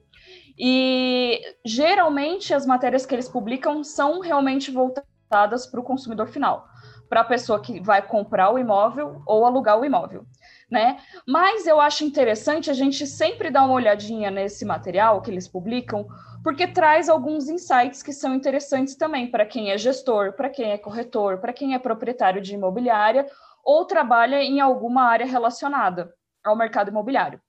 E 0.58 1.40
geralmente 1.64 2.54
as 2.54 2.66
matérias 2.66 3.04
que 3.04 3.14
eles 3.14 3.28
publicam 3.28 3.82
são 3.82 4.20
realmente 4.20 4.70
voltadas 4.70 5.66
para 5.66 5.80
o 5.80 5.84
consumidor 5.84 6.28
final, 6.28 6.68
para 7.08 7.20
a 7.20 7.24
pessoa 7.24 7.60
que 7.60 7.80
vai 7.80 8.00
comprar 8.02 8.50
o 8.52 8.58
imóvel 8.58 9.22
ou 9.26 9.44
alugar 9.44 9.78
o 9.78 9.84
imóvel 9.84 10.26
né? 10.70 10.98
Mas 11.26 11.66
eu 11.66 11.80
acho 11.80 12.04
interessante 12.04 12.70
a 12.70 12.74
gente 12.74 13.06
sempre 13.06 13.50
dar 13.50 13.64
uma 13.64 13.74
olhadinha 13.74 14.30
nesse 14.30 14.64
material 14.64 15.20
que 15.22 15.30
eles 15.30 15.46
publicam, 15.46 16.06
porque 16.42 16.66
traz 16.66 17.08
alguns 17.08 17.48
insights 17.48 18.02
que 18.02 18.12
são 18.12 18.34
interessantes 18.34 18.96
também 18.96 19.30
para 19.30 19.46
quem 19.46 19.70
é 19.70 19.78
gestor, 19.78 20.32
para 20.32 20.50
quem 20.50 20.72
é 20.72 20.78
corretor, 20.78 21.38
para 21.38 21.52
quem 21.52 21.74
é 21.74 21.78
proprietário 21.78 22.42
de 22.42 22.54
imobiliária 22.54 23.24
ou 23.64 23.84
trabalha 23.84 24.42
em 24.42 24.60
alguma 24.60 25.04
área 25.04 25.24
relacionada 25.24 26.12
ao 26.44 26.56
mercado 26.56 26.90
imobiliário, 26.90 27.40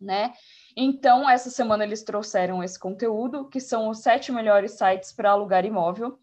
né? 0.00 0.32
Então, 0.76 1.28
essa 1.28 1.50
semana 1.50 1.84
eles 1.84 2.02
trouxeram 2.02 2.62
esse 2.62 2.78
conteúdo, 2.78 3.48
que 3.48 3.60
são 3.60 3.88
os 3.88 3.98
sete 3.98 4.32
melhores 4.32 4.72
sites 4.72 5.12
para 5.12 5.30
alugar 5.30 5.64
imóvel. 5.64 6.18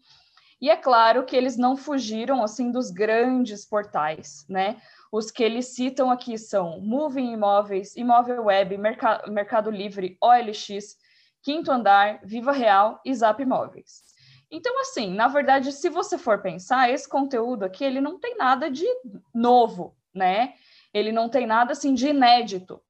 E 0.60 0.70
é 0.70 0.76
claro 0.76 1.24
que 1.24 1.34
eles 1.34 1.56
não 1.56 1.76
fugiram 1.76 2.42
assim 2.42 2.70
dos 2.70 2.90
grandes 2.90 3.64
portais, 3.64 4.46
né? 4.48 4.80
Os 5.10 5.30
que 5.30 5.42
eles 5.42 5.74
citam 5.74 6.10
aqui 6.10 6.38
são 6.38 6.80
Moving 6.80 7.32
Imóveis, 7.32 7.96
Imóvel 7.96 8.44
Web, 8.44 8.78
Mercado, 8.78 9.32
Mercado 9.32 9.70
Livre, 9.70 10.16
OLX, 10.22 10.96
Quinto 11.42 11.72
Andar, 11.72 12.20
Viva 12.22 12.52
Real 12.52 13.00
e 13.04 13.12
Zap 13.12 13.42
Imóveis. 13.42 14.04
Então, 14.50 14.80
assim, 14.82 15.12
na 15.12 15.28
verdade, 15.28 15.72
se 15.72 15.88
você 15.88 16.16
for 16.16 16.40
pensar, 16.40 16.90
esse 16.90 17.08
conteúdo 17.08 17.64
aqui, 17.64 17.82
ele 17.82 18.00
não 18.00 18.20
tem 18.20 18.36
nada 18.36 18.70
de 18.70 18.86
novo, 19.34 19.96
né? 20.14 20.54
Ele 20.94 21.10
não 21.10 21.28
tem 21.28 21.46
nada, 21.46 21.72
assim, 21.72 21.94
de 21.94 22.08
inédito. 22.08 22.80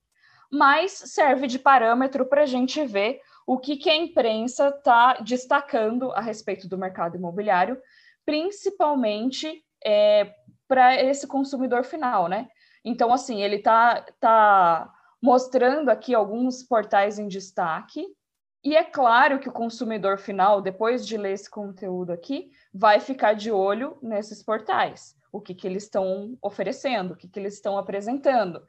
Mas 0.52 0.92
serve 0.92 1.46
de 1.46 1.58
parâmetro 1.58 2.26
para 2.26 2.42
a 2.42 2.46
gente 2.46 2.84
ver 2.84 3.20
o 3.46 3.58
que, 3.58 3.76
que 3.76 3.90
a 3.90 3.96
imprensa 3.96 4.68
está 4.68 5.14
destacando 5.14 6.12
a 6.12 6.20
respeito 6.20 6.68
do 6.68 6.78
mercado 6.78 7.16
imobiliário, 7.16 7.80
principalmente 8.24 9.64
é, 9.84 10.32
para 10.68 11.02
esse 11.02 11.26
consumidor 11.26 11.84
final, 11.84 12.28
né? 12.28 12.48
Então, 12.84 13.12
assim, 13.12 13.42
ele 13.42 13.56
está 13.56 14.04
tá 14.20 14.92
mostrando 15.20 15.88
aqui 15.88 16.14
alguns 16.14 16.62
portais 16.62 17.18
em 17.18 17.28
destaque, 17.28 18.04
e 18.64 18.76
é 18.76 18.84
claro 18.84 19.40
que 19.40 19.48
o 19.48 19.52
consumidor 19.52 20.18
final, 20.18 20.60
depois 20.60 21.06
de 21.06 21.16
ler 21.16 21.32
esse 21.32 21.50
conteúdo 21.50 22.12
aqui, 22.12 22.50
vai 22.72 23.00
ficar 23.00 23.34
de 23.34 23.50
olho 23.50 23.98
nesses 24.00 24.42
portais, 24.42 25.16
o 25.32 25.40
que, 25.40 25.54
que 25.54 25.66
eles 25.66 25.84
estão 25.84 26.38
oferecendo, 26.40 27.14
o 27.14 27.16
que, 27.16 27.28
que 27.28 27.40
eles 27.40 27.54
estão 27.54 27.76
apresentando. 27.76 28.62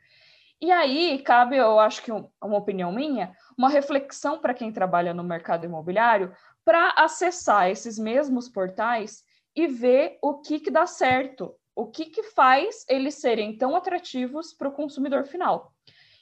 E 0.63 0.71
aí 0.71 1.19
cabe, 1.19 1.57
eu 1.57 1.77
acho 1.77 2.01
que 2.01 2.09
uma 2.09 2.57
opinião 2.57 2.89
minha, 2.89 3.35
uma 3.57 3.67
reflexão 3.67 4.39
para 4.39 4.53
quem 4.53 4.71
trabalha 4.71 5.13
no 5.13 5.21
mercado 5.21 5.65
imobiliário 5.65 6.33
para 6.63 6.91
acessar 6.91 7.69
esses 7.69 7.99
mesmos 7.99 8.47
portais 8.47 9.25
e 9.53 9.67
ver 9.67 10.17
o 10.21 10.35
que, 10.35 10.61
que 10.61 10.71
dá 10.71 10.87
certo, 10.87 11.53
o 11.75 11.87
que, 11.87 12.05
que 12.05 12.23
faz 12.23 12.85
eles 12.87 13.15
serem 13.15 13.57
tão 13.57 13.75
atrativos 13.75 14.53
para 14.53 14.69
o 14.69 14.71
consumidor 14.71 15.25
final. 15.25 15.73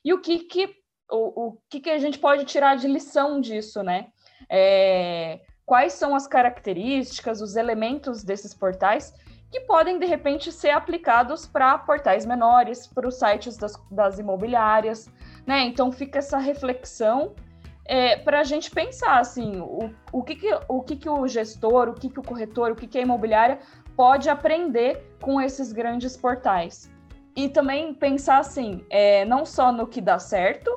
E 0.04 0.12
o 0.12 0.20
que, 0.20 0.40
que, 0.40 0.76
o, 1.12 1.50
o 1.50 1.58
que, 1.70 1.80
que 1.80 1.92
a 1.92 2.00
gente 2.00 2.18
pode 2.18 2.44
tirar 2.46 2.78
de 2.78 2.88
lição 2.88 3.40
disso, 3.40 3.84
né? 3.84 4.08
É, 4.50 5.40
quais 5.68 5.94
são 5.94 6.16
as 6.16 6.26
características, 6.26 7.42
os 7.42 7.56
elementos 7.56 8.24
desses 8.24 8.56
portais 8.56 9.14
que 9.52 9.60
podem, 9.62 10.00
de 10.00 10.06
repente, 10.06 10.52
ser 10.52 10.70
aplicados 10.70 11.46
para 11.46 11.78
portais 11.78 12.26
menores, 12.26 12.88
para 12.88 13.08
os 13.08 13.20
sites 13.20 13.58
das, 13.58 13.74
das 13.92 14.18
imobiliárias, 14.18 15.12
né? 15.46 15.60
Então 15.66 15.92
fica 15.92 16.20
essa 16.20 16.38
reflexão 16.38 17.36
é, 17.86 18.16
para 18.16 18.40
a 18.40 18.44
gente 18.44 18.72
pensar 18.72 19.20
assim, 19.20 19.60
o, 19.60 19.92
o, 20.14 20.24
que, 20.24 20.36
que, 20.36 20.60
o 20.70 20.82
que, 20.82 20.96
que 20.96 21.10
o 21.10 21.28
gestor, 21.28 21.90
o 21.90 21.94
que, 21.94 22.10
que 22.10 22.20
o 22.20 22.24
corretor, 22.24 22.72
o 22.72 22.76
que, 22.76 22.88
que 22.88 22.98
a 22.98 23.02
imobiliária 23.02 23.60
pode 23.96 24.30
aprender 24.30 25.16
com 25.22 25.42
esses 25.42 25.74
grandes 25.74 26.16
portais. 26.16 26.90
E 27.36 27.50
também 27.50 27.94
pensar 27.94 28.40
assim, 28.40 28.86
é, 28.90 29.26
não 29.26 29.46
só 29.46 29.72
no 29.72 29.88
que 29.88 30.00
dá 30.00 30.18
certo, 30.18 30.72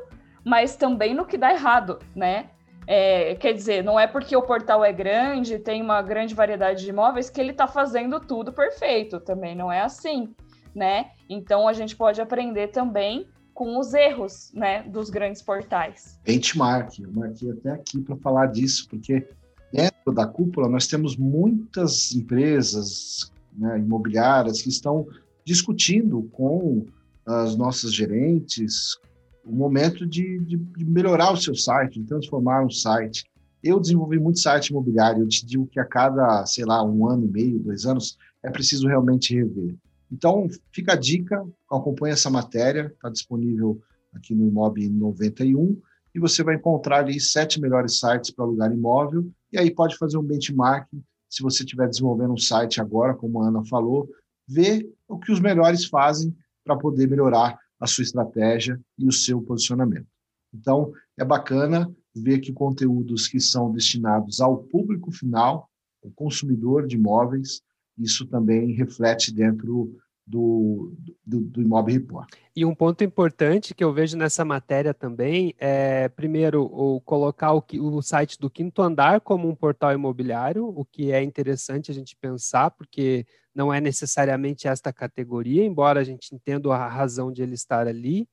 mas 0.44 0.76
também 0.76 1.14
no 1.14 1.24
que 1.24 1.38
dá 1.38 1.52
errado, 1.52 2.00
né? 2.14 2.50
É, 2.86 3.34
quer 3.36 3.52
dizer, 3.52 3.82
não 3.82 3.98
é 3.98 4.06
porque 4.06 4.36
o 4.36 4.42
portal 4.42 4.84
é 4.84 4.92
grande, 4.92 5.58
tem 5.58 5.80
uma 5.80 6.02
grande 6.02 6.34
variedade 6.34 6.82
de 6.82 6.90
imóveis, 6.90 7.30
que 7.30 7.40
ele 7.40 7.52
está 7.52 7.66
fazendo 7.66 8.20
tudo 8.20 8.52
perfeito. 8.52 9.20
Também 9.20 9.54
não 9.54 9.72
é 9.72 9.80
assim, 9.80 10.34
né? 10.74 11.10
Então 11.28 11.66
a 11.66 11.72
gente 11.72 11.96
pode 11.96 12.20
aprender 12.20 12.68
também 12.68 13.26
com 13.54 13.78
os 13.78 13.94
erros, 13.94 14.50
né, 14.52 14.82
dos 14.82 15.08
grandes 15.08 15.40
portais. 15.40 16.18
Benchmark, 16.24 16.98
eu 16.98 17.12
marquei 17.12 17.52
até 17.52 17.70
aqui 17.70 18.00
para 18.00 18.16
falar 18.16 18.46
disso, 18.46 18.88
porque 18.90 19.28
dentro 19.72 20.12
da 20.12 20.26
cúpula, 20.26 20.68
nós 20.68 20.86
temos 20.86 21.16
muitas 21.16 22.12
empresas 22.14 23.32
né, 23.56 23.78
imobiliárias 23.78 24.60
que 24.60 24.68
estão 24.68 25.06
discutindo 25.44 26.28
com 26.32 26.84
as 27.24 27.56
nossas 27.56 27.94
gerentes 27.94 28.98
o 29.44 29.52
momento 29.52 30.06
de, 30.06 30.38
de, 30.40 30.56
de, 30.56 30.84
melhorar 30.84 31.32
o 31.32 31.36
seu 31.36 31.54
site, 31.54 32.00
de 32.00 32.06
transformar 32.06 32.64
um 32.64 32.70
site. 32.70 33.24
Eu 33.62 33.80
desenvolvi 33.80 34.18
muito 34.18 34.40
site 34.40 34.68
imobiliário, 34.68 35.22
eu 35.22 35.28
te 35.28 35.44
digo 35.44 35.66
que 35.66 35.80
a 35.80 35.84
cada, 35.84 36.44
sei 36.46 36.64
lá, 36.64 36.82
um 36.82 37.08
ano 37.08 37.24
e 37.26 37.28
meio, 37.28 37.58
dois 37.58 37.86
anos, 37.86 38.18
é 38.42 38.50
preciso 38.50 38.86
realmente 38.86 39.34
rever. 39.34 39.74
Então, 40.10 40.46
fica 40.72 40.92
a 40.92 40.96
dica, 40.96 41.44
acompanhe 41.70 42.12
essa 42.12 42.30
matéria, 42.30 42.92
está 42.94 43.08
disponível 43.08 43.80
aqui 44.14 44.34
no 44.34 44.46
Imob 44.46 44.88
91, 44.88 45.80
e 46.14 46.20
você 46.20 46.42
vai 46.42 46.54
encontrar 46.54 46.98
ali 46.98 47.18
sete 47.18 47.60
melhores 47.60 47.98
sites 47.98 48.30
para 48.30 48.44
alugar 48.44 48.72
imóvel, 48.72 49.28
e 49.52 49.58
aí 49.58 49.70
pode 49.70 49.96
fazer 49.96 50.16
um 50.16 50.22
benchmark, 50.22 50.86
se 51.28 51.42
você 51.42 51.64
estiver 51.64 51.88
desenvolvendo 51.88 52.34
um 52.34 52.38
site 52.38 52.80
agora, 52.80 53.14
como 53.14 53.42
a 53.42 53.48
Ana 53.48 53.64
falou, 53.64 54.08
ver 54.46 54.88
o 55.08 55.18
que 55.18 55.32
os 55.32 55.40
melhores 55.40 55.86
fazem 55.86 56.34
para 56.64 56.76
poder 56.76 57.08
melhorar 57.08 57.58
a 57.84 57.86
sua 57.86 58.02
estratégia 58.02 58.80
e 58.98 59.06
o 59.06 59.12
seu 59.12 59.40
posicionamento. 59.40 60.08
Então, 60.52 60.92
é 61.18 61.24
bacana 61.24 61.94
ver 62.14 62.40
que 62.40 62.52
conteúdos 62.52 63.28
que 63.28 63.40
são 63.40 63.70
destinados 63.70 64.40
ao 64.40 64.56
público 64.56 65.10
final, 65.10 65.68
o 66.02 66.10
consumidor 66.10 66.86
de 66.86 66.96
imóveis, 66.96 67.60
isso 67.98 68.26
também 68.26 68.72
reflete 68.72 69.32
dentro 69.32 69.94
do, 70.26 70.94
do, 71.24 71.40
do 71.40 71.60
Imob 71.60 71.92
Report. 71.92 72.28
E 72.56 72.64
um 72.64 72.74
ponto 72.74 73.04
importante 73.04 73.74
que 73.74 73.84
eu 73.84 73.92
vejo 73.92 74.16
nessa 74.16 74.44
matéria 74.44 74.94
também 74.94 75.54
é, 75.58 76.08
primeiro, 76.08 76.62
o 76.64 77.00
colocar 77.00 77.52
o, 77.52 77.64
o 77.80 78.02
site 78.02 78.38
do 78.38 78.48
Quinto 78.48 78.80
Andar 78.80 79.20
como 79.20 79.48
um 79.48 79.54
portal 79.54 79.92
imobiliário, 79.92 80.66
o 80.66 80.84
que 80.84 81.12
é 81.12 81.22
interessante 81.22 81.90
a 81.90 81.94
gente 81.94 82.16
pensar, 82.16 82.70
porque 82.70 83.26
não 83.54 83.72
é 83.72 83.80
necessariamente 83.80 84.66
esta 84.66 84.92
categoria, 84.92 85.64
embora 85.64 86.00
a 86.00 86.04
gente 86.04 86.34
entenda 86.34 86.72
a 86.74 86.88
razão 86.88 87.30
de 87.30 87.42
ele 87.42 87.54
estar 87.54 87.86
ali. 87.86 88.28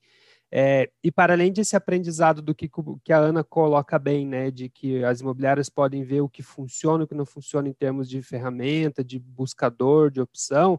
É, 0.53 0.89
e 1.01 1.09
para 1.09 1.31
além 1.31 1.53
desse 1.53 1.77
aprendizado 1.77 2.41
do 2.41 2.53
que, 2.53 2.69
que 3.05 3.13
a 3.13 3.17
Ana 3.17 3.41
coloca 3.41 3.97
bem, 3.97 4.27
né, 4.27 4.51
de 4.51 4.67
que 4.67 5.01
as 5.03 5.21
imobiliárias 5.21 5.69
podem 5.69 6.03
ver 6.03 6.19
o 6.19 6.27
que 6.27 6.43
funciona 6.43 7.05
o 7.05 7.07
que 7.07 7.15
não 7.15 7.25
funciona 7.25 7.69
em 7.69 7.73
termos 7.73 8.09
de 8.09 8.21
ferramenta, 8.21 9.01
de 9.01 9.17
buscador, 9.17 10.11
de 10.11 10.19
opção, 10.19 10.77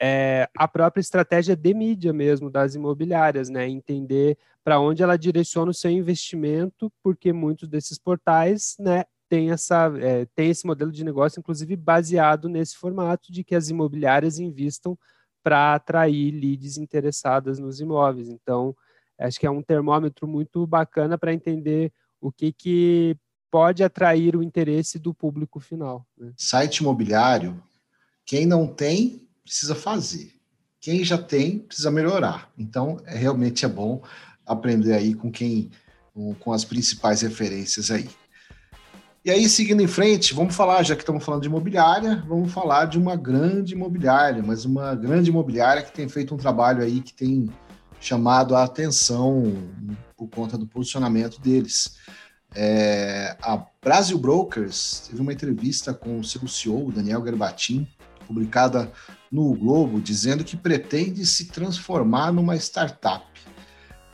é, 0.00 0.48
a 0.56 0.66
própria 0.66 1.00
estratégia 1.00 1.54
de 1.54 1.74
mídia 1.74 2.12
mesmo 2.12 2.50
das 2.50 2.74
imobiliárias, 2.74 3.48
né? 3.48 3.68
Entender 3.68 4.36
para 4.64 4.80
onde 4.80 5.02
ela 5.02 5.16
direciona 5.16 5.70
o 5.70 5.74
seu 5.74 5.90
investimento, 5.90 6.92
porque 7.02 7.32
muitos 7.32 7.68
desses 7.68 7.98
portais, 7.98 8.76
né, 8.78 9.04
tem, 9.28 9.50
essa, 9.50 9.92
é, 9.98 10.26
tem 10.36 10.50
esse 10.50 10.66
modelo 10.66 10.92
de 10.92 11.02
negócio, 11.02 11.40
inclusive 11.40 11.74
baseado 11.74 12.48
nesse 12.48 12.76
formato 12.76 13.32
de 13.32 13.42
que 13.42 13.54
as 13.54 13.68
imobiliárias 13.68 14.38
investam 14.38 14.96
para 15.42 15.74
atrair 15.74 16.30
leads 16.30 16.76
interessadas 16.76 17.58
nos 17.58 17.80
imóveis. 17.80 18.28
Então, 18.28 18.76
acho 19.18 19.40
que 19.40 19.46
é 19.46 19.50
um 19.50 19.62
termômetro 19.62 20.28
muito 20.28 20.66
bacana 20.66 21.18
para 21.18 21.32
entender 21.32 21.92
o 22.20 22.30
que, 22.30 22.52
que 22.52 23.16
pode 23.50 23.82
atrair 23.82 24.36
o 24.36 24.42
interesse 24.42 24.98
do 24.98 25.12
público 25.12 25.58
final. 25.58 26.06
Né? 26.16 26.32
Site 26.36 26.78
imobiliário, 26.78 27.60
quem 28.24 28.46
não 28.46 28.66
tem, 28.66 29.28
precisa 29.44 29.74
fazer. 29.74 30.32
Quem 30.80 31.04
já 31.04 31.16
tem, 31.16 31.58
precisa 31.58 31.90
melhorar. 31.90 32.50
Então, 32.58 33.00
é, 33.06 33.16
realmente 33.16 33.64
é 33.64 33.68
bom 33.68 34.02
aprender 34.44 34.94
aí 34.94 35.14
com 35.14 35.30
quem, 35.30 35.70
com, 36.40 36.52
as 36.52 36.64
principais 36.64 37.22
referências 37.22 37.90
aí. 37.90 38.08
E 39.24 39.30
aí, 39.30 39.48
seguindo 39.48 39.80
em 39.80 39.86
frente, 39.86 40.34
vamos 40.34 40.56
falar, 40.56 40.82
já 40.82 40.96
que 40.96 41.02
estamos 41.02 41.24
falando 41.24 41.42
de 41.42 41.48
imobiliária, 41.48 42.24
vamos 42.26 42.52
falar 42.52 42.86
de 42.86 42.98
uma 42.98 43.14
grande 43.14 43.74
imobiliária, 43.74 44.42
mas 44.42 44.64
uma 44.64 44.96
grande 44.96 45.30
imobiliária 45.30 45.82
que 45.82 45.92
tem 45.92 46.08
feito 46.08 46.34
um 46.34 46.38
trabalho 46.38 46.82
aí 46.82 47.00
que 47.00 47.12
tem 47.12 47.48
chamado 48.00 48.56
a 48.56 48.64
atenção 48.64 49.44
por 50.16 50.28
conta 50.28 50.58
do 50.58 50.66
posicionamento 50.66 51.40
deles. 51.40 51.96
É, 52.54 53.36
a 53.40 53.64
Brasil 53.80 54.18
Brokers 54.18 55.06
teve 55.08 55.22
uma 55.22 55.32
entrevista 55.32 55.94
com 55.94 56.18
o 56.18 56.24
seu 56.24 56.46
CEO, 56.48 56.90
Daniel 56.90 57.24
Gerbatin, 57.24 57.86
publicada 58.22 58.90
no 59.30 59.54
Globo, 59.54 60.00
dizendo 60.00 60.44
que 60.44 60.56
pretende 60.56 61.26
se 61.26 61.46
transformar 61.46 62.32
numa 62.32 62.56
startup. 62.56 63.24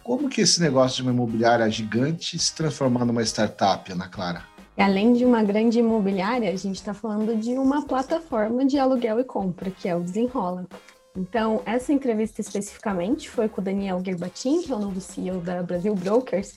Como 0.03 0.29
que 0.29 0.41
esse 0.41 0.61
negócio 0.61 0.97
de 0.97 1.03
uma 1.03 1.13
imobiliária 1.13 1.69
gigante 1.71 2.39
se 2.39 2.55
transformar 2.55 3.05
numa 3.05 3.23
startup, 3.23 3.93
Ana 3.93 4.09
Clara? 4.09 4.43
Além 4.77 5.13
de 5.13 5.25
uma 5.25 5.43
grande 5.43 5.81
imobiliária, 5.81 6.51
a 6.51 6.57
gente 6.57 6.77
está 6.77 6.95
falando 6.95 7.37
de 7.37 7.59
uma 7.59 7.85
plataforma 7.85 8.65
de 8.65 8.79
aluguel 8.79 9.19
e 9.19 9.25
compra, 9.25 9.71
que 9.71 9.89
é 9.89 9.97
o 9.97 10.01
Desenrola. 10.01 10.67
Então, 11.17 11.63
essa 11.67 11.93
entrevista 11.93 12.41
especificamente 12.41 13.29
foi 13.29 13.49
com 13.49 13.61
o 13.61 13.65
Daniel 13.65 14.01
Gerbatin, 14.05 14.63
que 14.63 14.73
é 14.73 14.77
o 14.77 14.79
novo 14.79 15.01
CEO 15.01 15.41
da 15.41 15.63
Brasil 15.65 15.95
Brokers, 15.97 16.57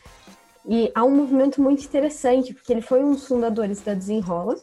e 0.67 0.91
há 0.93 1.03
um 1.03 1.15
movimento 1.15 1.59
muito 1.59 1.83
interessante, 1.83 2.53
porque 2.53 2.71
ele 2.71 2.81
foi 2.81 3.03
um 3.03 3.13
dos 3.13 3.27
fundadores 3.27 3.81
da 3.81 3.95
Desenrola, 3.95 4.55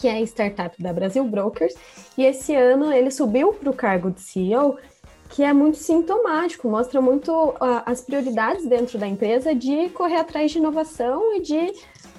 que 0.00 0.08
é 0.08 0.12
a 0.12 0.20
startup 0.22 0.82
da 0.82 0.94
Brasil 0.94 1.22
Brokers, 1.24 1.74
e 2.16 2.24
esse 2.24 2.54
ano 2.54 2.90
ele 2.90 3.10
subiu 3.10 3.52
para 3.52 3.68
o 3.68 3.74
cargo 3.74 4.10
de 4.10 4.22
CEO, 4.22 4.78
que 5.28 5.44
é 5.44 5.52
muito 5.52 5.76
sintomático, 5.76 6.68
mostra 6.68 7.02
muito 7.02 7.54
as 7.84 8.00
prioridades 8.00 8.66
dentro 8.66 8.98
da 8.98 9.06
empresa 9.06 9.54
de 9.54 9.90
correr 9.90 10.16
atrás 10.16 10.50
de 10.50 10.58
inovação 10.58 11.36
e 11.36 11.42
de 11.42 11.72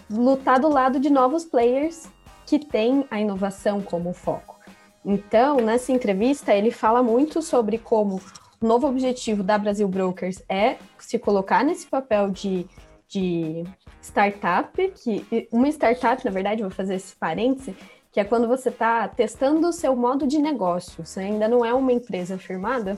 lutar 0.10 0.60
do 0.60 0.70
lado 0.70 1.00
de 1.00 1.10
novos 1.10 1.44
players 1.44 2.08
que 2.46 2.60
têm 2.60 3.04
a 3.10 3.20
inovação 3.20 3.82
como 3.82 4.14
foco. 4.14 4.60
Então, 5.04 5.58
nessa 5.58 5.92
entrevista, 5.92 6.54
ele 6.54 6.70
fala 6.70 7.02
muito 7.02 7.42
sobre 7.42 7.80
como 7.80 8.22
o 8.62 8.68
novo 8.68 8.88
objetivo 8.88 9.42
da 9.42 9.58
Brasil 9.58 9.88
Brokers 9.88 10.44
é 10.48 10.78
se 11.00 11.18
colocar 11.18 11.66
nesse 11.66 11.88
papel 11.88 12.30
de 12.30 12.68
de 13.12 13.66
startup, 14.02 14.72
que 14.92 15.48
uma 15.52 15.68
startup, 15.68 16.24
na 16.24 16.32
verdade, 16.32 16.62
vou 16.62 16.72
fazer 16.72 16.96
esse 16.96 17.16
parêntese, 17.16 17.76
que 18.12 18.20
é 18.20 18.24
quando 18.24 18.48
você 18.48 18.70
está 18.70 19.08
testando 19.08 19.68
o 19.68 19.74
seu 19.74 19.96
modo 19.96 20.26
de 20.26 20.40
negócio. 20.40 21.06
Você 21.06 21.20
ainda 21.20 21.48
não 21.48 21.64
é 21.64 21.74
uma 21.74 21.92
empresa 21.92 22.38
firmada, 22.38 22.98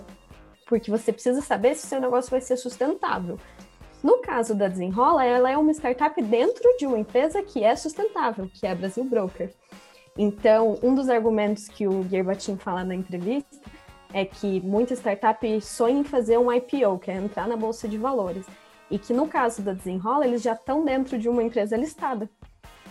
porque 0.68 0.92
você 0.92 1.12
precisa 1.12 1.42
saber 1.42 1.76
se 1.76 1.86
o 1.86 1.90
seu 1.90 2.00
negócio 2.00 2.30
vai 2.30 2.42
ser 2.42 2.58
sustentável. 2.58 3.40
No 4.04 4.20
caso 4.20 4.54
da 4.54 4.68
Desenrola, 4.68 5.26
ela 5.26 5.50
é 5.50 5.58
uma 5.58 5.72
startup 5.72 6.22
dentro 6.22 6.64
de 6.78 6.86
uma 6.86 7.00
empresa 7.00 7.42
que 7.42 7.64
é 7.64 7.76
sustentável, 7.76 8.50
que 8.54 8.68
é 8.68 8.72
a 8.72 8.76
Brasil 8.76 9.04
Broker. 9.04 9.52
Então, 10.18 10.78
um 10.84 10.94
dos 10.94 11.10
argumentos 11.10 11.68
que 11.68 11.88
o 11.88 12.04
Gerbatin 12.04 12.56
fala 12.58 12.84
na 12.84 12.94
entrevista 12.94 13.60
é 14.14 14.26
que 14.26 14.62
muita 14.62 14.94
startup 14.94 15.62
sonha 15.62 16.02
em 16.02 16.04
fazer 16.04 16.38
um 16.38 16.52
IPO, 16.52 17.00
que 17.00 17.10
é 17.10 17.16
entrar 17.16 17.48
na 17.48 17.58
bolsa 17.58 17.88
de 17.88 17.98
valores. 17.98 18.46
E 18.90 19.00
que 19.00 19.14
no 19.14 19.28
caso 19.28 19.62
da 19.62 19.74
Desenrola, 19.74 20.28
eles 20.28 20.42
já 20.42 20.54
estão 20.54 20.84
dentro 20.84 21.18
de 21.18 21.28
uma 21.28 21.42
empresa 21.42 21.76
listada, 21.76 22.30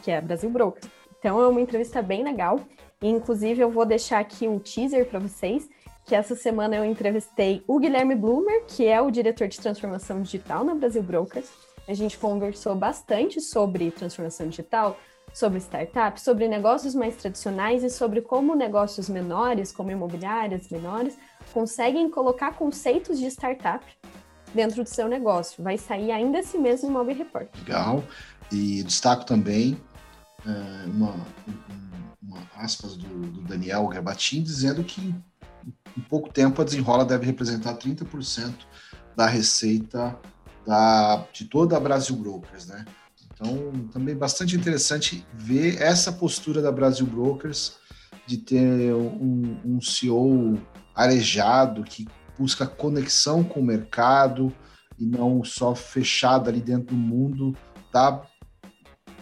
que 0.03 0.11
é 0.11 0.19
a 0.19 0.21
Brasil 0.21 0.51
Broker. 0.51 0.83
Então 1.19 1.41
é 1.41 1.47
uma 1.47 1.61
entrevista 1.61 2.03
bem 2.03 2.25
legal. 2.25 2.61
E, 3.01 3.09
inclusive, 3.09 3.61
eu 3.61 3.71
vou 3.71 3.85
deixar 3.85 4.19
aqui 4.19 4.47
um 4.47 4.59
teaser 4.59 5.07
para 5.07 5.19
vocês, 5.19 5.69
que 6.05 6.15
essa 6.15 6.35
semana 6.35 6.77
eu 6.77 6.85
entrevistei 6.85 7.63
o 7.67 7.79
Guilherme 7.79 8.15
Blumer, 8.15 8.65
que 8.67 8.87
é 8.87 9.01
o 9.01 9.11
diretor 9.11 9.49
de 9.49 9.61
transformação 9.61 10.23
digital 10.23 10.65
na 10.65 10.75
Brasil 10.75 11.03
Brokers. 11.03 11.49
A 11.87 11.95
gente 11.95 12.19
conversou 12.19 12.75
bastante 12.75 13.41
sobre 13.41 13.91
transformação 13.91 14.49
digital, 14.49 14.97
sobre 15.33 15.59
startups, 15.59 16.23
sobre 16.23 16.47
negócios 16.47 16.95
mais 16.95 17.17
tradicionais 17.17 17.83
e 17.83 17.91
sobre 17.91 18.21
como 18.21 18.55
negócios 18.55 19.09
menores, 19.09 19.73
como 19.73 19.91
imobiliárias 19.91 20.69
menores, 20.69 21.17
conseguem 21.53 22.11
colocar 22.11 22.55
conceitos 22.55 23.19
de 23.19 23.27
startup 23.27 23.85
dentro 24.55 24.83
do 24.83 24.89
seu 24.89 25.09
negócio. 25.09 25.63
Vai 25.63 25.79
sair 25.79 26.11
ainda 26.11 26.39
esse 26.39 26.59
mesmo 26.59 26.89
Imóvel 26.89 27.17
Report. 27.17 27.49
Legal. 27.59 28.05
E 28.51 28.83
destaco 28.83 29.25
também 29.25 29.81
é, 30.47 30.87
uma, 30.87 31.15
uma, 32.23 32.43
aspas 32.57 32.97
do, 32.97 33.09
do 33.09 33.43
Daniel 33.43 33.87
Gabatin 33.89 34.43
dizendo 34.43 34.83
que 34.85 35.15
em 35.97 36.01
pouco 36.03 36.33
tempo 36.33 36.61
a 36.61 36.65
Desenrola 36.65 37.05
deve 37.05 37.27
representar 37.27 37.77
30% 37.77 38.53
da 39.17 39.27
receita 39.27 40.19
da, 40.67 41.25
de 41.33 41.45
toda 41.45 41.77
a 41.77 41.81
Brasil 41.81 42.17
Brokers, 42.17 42.67
né? 42.67 42.85
Então, 43.35 43.89
também 43.93 44.15
bastante 44.15 44.55
interessante 44.55 45.27
ver 45.35 45.81
essa 45.83 46.13
postura 46.13 46.63
da 46.63 46.71
Brasil 46.71 47.07
Brokers 47.07 47.77
de 48.27 48.37
ter 48.39 48.95
um, 48.95 49.59
um 49.65 49.81
CEO 49.81 50.59
arejado 50.95 51.83
que 51.83 52.07
busca 52.43 52.67
conexão 52.67 53.45
com 53.45 53.61
o 53.61 53.65
mercado 53.65 54.53
e 54.99 55.07
não 55.07 55.45
só 55.45 55.77
fechado 55.77 56.51
ali 56.51 56.61
dentro 56.61 56.89
do 56.89 56.95
mundo 56.97 57.57
da 57.93 58.21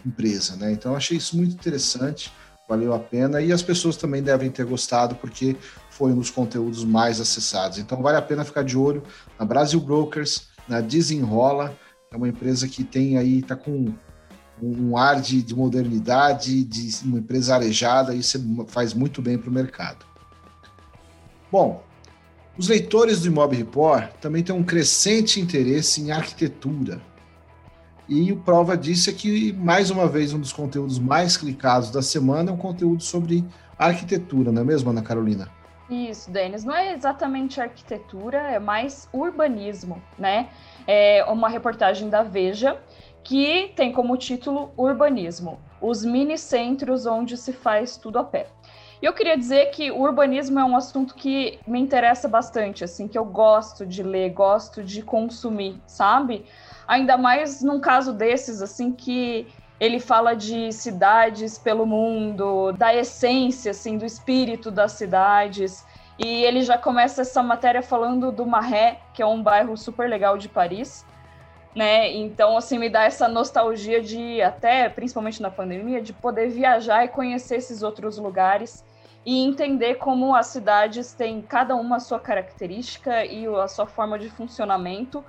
empresa, 0.06 0.56
né? 0.56 0.72
Então 0.72 0.96
achei 0.96 1.18
isso 1.18 1.37
muito 1.37 1.52
interessante, 1.52 2.33
valeu 2.66 2.94
a 2.94 2.98
pena 2.98 3.42
e 3.42 3.52
as 3.52 3.61
pessoas 3.61 3.98
também 3.98 4.22
devem 4.22 4.50
ter 4.50 4.64
gostado 4.64 5.14
porque 5.16 5.54
foi 5.90 6.12
um 6.12 6.16
dos 6.16 6.30
conteúdos 6.30 6.83
mais 6.83 7.20
acessados. 7.20 7.76
Então 7.76 8.00
vale 8.00 8.16
a 8.16 8.22
pena 8.22 8.42
ficar 8.42 8.64
de 8.64 8.74
olho 8.74 9.02
na 9.38 9.44
Brasil 9.44 9.80
Brokers, 9.80 10.48
na 10.66 10.80
Desenrola, 10.80 11.76
é 12.11 12.16
uma 12.16 12.28
empresa 12.28 12.66
que 12.66 12.83
tem 12.83 13.18
aí 13.18 13.42
tá 13.42 13.54
com 13.54 13.92
um 14.62 14.96
ar 14.96 15.20
de, 15.20 15.42
de 15.42 15.54
modernidade, 15.54 16.64
de 16.64 17.04
uma 17.04 17.18
empresa 17.18 17.54
arejada, 17.54 18.14
isso 18.14 18.38
faz 18.68 18.94
muito 18.94 19.20
bem 19.20 19.37
para 19.37 19.50
o 19.50 19.52
mercado. 19.52 20.06
Bom, 21.52 21.83
os 22.61 22.68
leitores 22.68 23.23
do 23.23 23.29
Imob 23.29 23.57
Report 23.57 24.12
também 24.20 24.42
têm 24.42 24.55
um 24.55 24.62
crescente 24.62 25.40
interesse 25.40 26.03
em 26.03 26.11
arquitetura. 26.11 27.01
E 28.07 28.35
prova 28.37 28.77
disso 28.77 29.09
é 29.09 29.14
que, 29.14 29.55
mais 29.55 29.90
uma 29.90 30.07
vez, 30.07 30.35
um 30.35 30.38
dos 30.38 30.53
conteúdos 30.53 30.99
mais 30.99 31.38
clicados 31.38 31.90
da 31.90 32.03
semana 32.03 32.51
é 32.51 32.53
um 32.53 32.59
conteúdo 32.59 33.03
sobre 33.03 33.42
arquitetura, 33.79 34.53
não 34.53 34.61
é 34.61 34.64
mesmo, 34.66 34.90
Ana 34.90 35.01
Carolina? 35.01 35.49
Isso, 35.88 36.31
Denis. 36.31 36.62
Não 36.62 36.77
é 36.77 36.92
exatamente 36.92 37.62
arquitetura, 37.62 38.37
é 38.37 38.59
mais 38.59 39.09
urbanismo, 39.11 40.03
né? 40.18 40.51
É 40.87 41.25
uma 41.25 41.49
reportagem 41.49 42.11
da 42.11 42.23
Veja 42.23 42.79
que 43.25 43.73
tem 43.75 43.90
como 43.90 44.18
título 44.18 44.70
Urbanismo, 44.77 45.59
os 45.81 46.05
mini 46.05 46.37
centros 46.37 47.07
onde 47.07 47.38
se 47.38 47.55
faz 47.55 47.96
tudo 47.96 48.18
a 48.18 48.25
pé. 48.25 48.49
E 49.02 49.06
eu 49.06 49.14
queria 49.14 49.36
dizer 49.36 49.70
que 49.70 49.90
o 49.90 49.98
urbanismo 49.98 50.58
é 50.58 50.64
um 50.64 50.76
assunto 50.76 51.14
que 51.14 51.58
me 51.66 51.80
interessa 51.80 52.28
bastante, 52.28 52.84
assim, 52.84 53.08
que 53.08 53.16
eu 53.16 53.24
gosto 53.24 53.86
de 53.86 54.02
ler, 54.02 54.30
gosto 54.30 54.82
de 54.82 55.02
consumir, 55.02 55.80
sabe? 55.86 56.44
Ainda 56.86 57.16
mais 57.16 57.62
num 57.62 57.80
caso 57.80 58.12
desses, 58.12 58.60
assim, 58.60 58.92
que 58.92 59.46
ele 59.78 59.98
fala 59.98 60.34
de 60.34 60.70
cidades 60.70 61.56
pelo 61.56 61.86
mundo, 61.86 62.72
da 62.72 62.94
essência, 62.94 63.70
assim, 63.70 63.96
do 63.96 64.04
espírito 64.04 64.70
das 64.70 64.92
cidades. 64.92 65.82
E 66.18 66.44
ele 66.44 66.62
já 66.62 66.76
começa 66.76 67.22
essa 67.22 67.42
matéria 67.42 67.80
falando 67.80 68.30
do 68.30 68.44
Marais, 68.44 68.98
que 69.14 69.22
é 69.22 69.26
um 69.26 69.42
bairro 69.42 69.78
super 69.78 70.10
legal 70.10 70.36
de 70.36 70.50
Paris, 70.50 71.06
né? 71.74 72.12
Então, 72.12 72.54
assim, 72.54 72.78
me 72.78 72.90
dá 72.90 73.04
essa 73.04 73.26
nostalgia 73.26 74.02
de, 74.02 74.42
até 74.42 74.90
principalmente 74.90 75.40
na 75.40 75.50
pandemia, 75.50 76.02
de 76.02 76.12
poder 76.12 76.50
viajar 76.50 77.06
e 77.06 77.08
conhecer 77.08 77.56
esses 77.56 77.82
outros 77.82 78.18
lugares 78.18 78.84
e 79.24 79.44
entender 79.44 79.96
como 79.96 80.35
as 80.35 80.46
cidades 80.46 81.12
têm 81.12 81.42
cada 81.42 81.74
uma 81.76 81.96
a 81.96 82.00
sua 82.00 82.18
característica 82.18 83.24
e 83.24 83.46
a 83.46 83.68
sua 83.68 83.87
forma 83.87 84.18
de 84.18 84.30
funcionamento, 84.30 85.24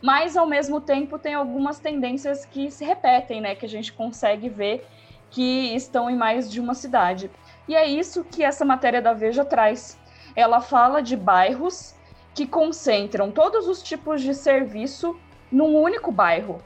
mas 0.00 0.36
ao 0.36 0.46
mesmo 0.46 0.80
tempo 0.80 1.18
tem 1.18 1.34
algumas 1.34 1.78
tendências 1.78 2.44
que 2.44 2.70
se 2.70 2.84
repetem, 2.84 3.40
né, 3.40 3.54
que 3.54 3.66
a 3.66 3.68
gente 3.68 3.92
consegue 3.92 4.48
ver 4.48 4.86
que 5.30 5.74
estão 5.74 6.08
em 6.08 6.16
mais 6.16 6.50
de 6.50 6.60
uma 6.60 6.74
cidade. 6.74 7.30
E 7.66 7.74
é 7.74 7.86
isso 7.86 8.24
que 8.24 8.42
essa 8.42 8.64
matéria 8.64 9.02
da 9.02 9.12
Veja 9.12 9.44
traz. 9.44 9.98
Ela 10.36 10.60
fala 10.60 11.02
de 11.02 11.16
bairros 11.16 11.94
que 12.34 12.46
concentram 12.46 13.30
todos 13.30 13.68
os 13.68 13.82
tipos 13.82 14.20
de 14.20 14.34
serviço 14.34 15.18
num 15.50 15.76
único 15.76 16.10
bairro, 16.10 16.60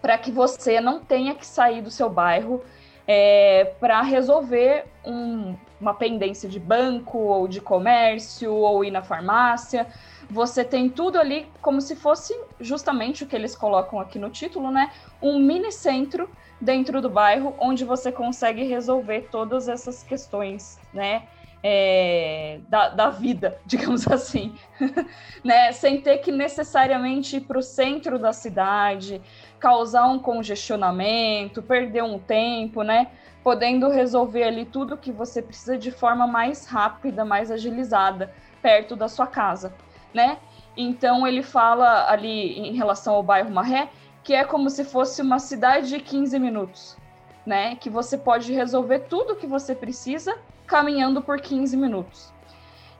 para 0.00 0.16
que 0.16 0.30
você 0.30 0.80
não 0.80 1.00
tenha 1.00 1.34
que 1.34 1.46
sair 1.46 1.82
do 1.82 1.90
seu 1.90 2.08
bairro 2.08 2.62
é, 3.06 3.74
para 3.80 4.00
resolver 4.02 4.86
um, 5.04 5.56
uma 5.80 5.94
pendência 5.94 6.48
de 6.48 6.58
banco 6.58 7.18
ou 7.18 7.46
de 7.46 7.60
comércio 7.60 8.52
ou 8.52 8.84
ir 8.84 8.90
na 8.90 9.02
farmácia. 9.02 9.86
Você 10.30 10.64
tem 10.64 10.88
tudo 10.88 11.18
ali 11.18 11.52
como 11.60 11.80
se 11.80 11.96
fosse 11.96 12.34
justamente 12.60 13.24
o 13.24 13.26
que 13.26 13.36
eles 13.36 13.54
colocam 13.54 14.00
aqui 14.00 14.18
no 14.18 14.30
título, 14.30 14.70
né? 14.70 14.90
Um 15.22 15.38
mini 15.38 15.70
centro 15.70 16.28
dentro 16.60 17.02
do 17.02 17.10
bairro 17.10 17.54
onde 17.60 17.84
você 17.84 18.10
consegue 18.10 18.64
resolver 18.64 19.28
todas 19.30 19.68
essas 19.68 20.02
questões, 20.02 20.80
né? 20.92 21.28
É, 21.68 22.60
da, 22.68 22.90
da, 22.90 23.10
vida, 23.10 23.58
digamos 23.66 24.06
assim, 24.06 24.54
né? 25.42 25.72
Sem 25.72 26.00
ter 26.00 26.18
que 26.18 26.30
necessariamente 26.30 27.38
ir 27.38 27.40
para 27.40 27.58
o 27.58 27.62
centro 27.62 28.20
da 28.20 28.32
cidade, 28.32 29.20
causar 29.58 30.06
um 30.06 30.16
congestionamento, 30.16 31.60
perder 31.60 32.04
um 32.04 32.20
tempo, 32.20 32.84
né? 32.84 33.08
Podendo 33.42 33.88
resolver 33.88 34.44
ali 34.44 34.64
tudo 34.64 34.96
que 34.96 35.10
você 35.10 35.42
precisa 35.42 35.76
de 35.76 35.90
forma 35.90 36.24
mais 36.24 36.66
rápida, 36.66 37.24
mais 37.24 37.50
agilizada, 37.50 38.32
perto 38.62 38.94
da 38.94 39.08
sua 39.08 39.26
casa, 39.26 39.74
né? 40.14 40.38
Então 40.76 41.26
ele 41.26 41.42
fala 41.42 42.08
ali 42.08 42.60
em 42.60 42.76
relação 42.76 43.14
ao 43.16 43.24
bairro 43.24 43.50
Marré 43.50 43.88
que 44.22 44.34
é 44.34 44.44
como 44.44 44.70
se 44.70 44.84
fosse 44.84 45.20
uma 45.20 45.40
cidade 45.40 45.88
de 45.88 46.00
15 46.00 46.38
minutos, 46.38 46.96
né? 47.44 47.74
Que 47.74 47.90
você 47.90 48.16
pode 48.16 48.52
resolver 48.52 49.00
tudo 49.08 49.34
que 49.34 49.48
você 49.48 49.74
precisa 49.74 50.36
caminhando 50.66 51.22
por 51.22 51.40
15 51.40 51.76
minutos. 51.76 52.32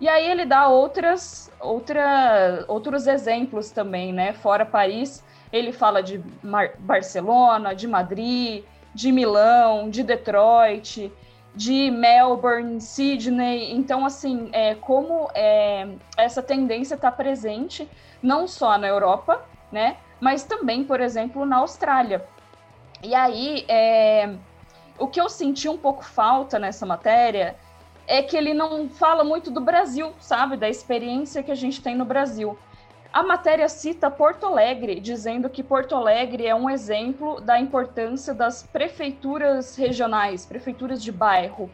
E 0.01 0.09
aí 0.09 0.31
ele 0.31 0.45
dá 0.45 0.69
outras, 0.69 1.51
outra, 1.59 2.65
outros 2.69 3.07
exemplos 3.07 3.71
também, 3.71 4.13
né? 4.13 4.33
Fora 4.35 4.67
Paris, 4.67 5.25
ele 5.53 5.73
fala 5.73 6.03
de 6.03 6.23
Mar 6.43 6.73
Barcelona, 6.79 7.75
de 7.75 7.87
Madrid, 7.89 8.63
de 8.95 9.11
Milão, 9.11 9.89
de 9.89 10.03
Detroit, 10.03 11.11
de 11.55 11.91
Melbourne, 11.91 12.81
Sydney. 12.81 13.73
Então, 13.73 14.05
assim, 14.05 14.51
é, 14.53 14.75
como 14.75 15.31
é, 15.35 15.89
essa 16.17 16.43
tendência 16.43 16.95
está 16.95 17.11
presente 17.11 17.89
não 18.23 18.47
só 18.47 18.77
na 18.77 18.87
Europa, 18.87 19.43
né? 19.73 19.97
Mas 20.21 20.45
também, 20.45 20.85
por 20.85 21.01
exemplo, 21.01 21.47
na 21.47 21.57
Austrália. 21.57 22.25
E 23.03 23.15
aí, 23.15 23.65
é, 23.69 24.35
o 24.99 25.07
que 25.07 25.21
eu 25.21 25.29
senti 25.29 25.69
um 25.69 25.79
pouco 25.79 26.05
falta 26.05 26.59
nessa 26.59 26.87
matéria 26.87 27.57
é 28.07 28.23
que 28.23 28.37
ele 28.37 28.55
não 28.55 28.89
fala 28.89 29.25
muito 29.25 29.51
do 29.51 29.61
Brasil, 29.61 30.13
sabe? 30.21 30.57
Da 30.57 30.69
experiência 30.69 31.43
que 31.43 31.51
a 31.51 31.57
gente 31.57 31.83
tem 31.83 31.97
no 31.97 32.05
Brasil. 32.05 32.57
A 33.13 33.23
matéria 33.23 33.69
cita 33.69 34.11
Porto 34.11 34.47
Alegre, 34.47 35.01
dizendo 35.01 35.49
que 35.49 35.63
Porto 35.63 35.95
Alegre 35.95 36.47
é 36.47 36.55
um 36.55 36.69
exemplo 36.69 37.41
da 37.41 37.59
importância 37.59 38.35
das 38.35 38.63
prefeituras 38.63 39.75
regionais, 39.75 40.45
prefeituras 40.45 41.03
de 41.03 41.11
bairro, 41.11 41.71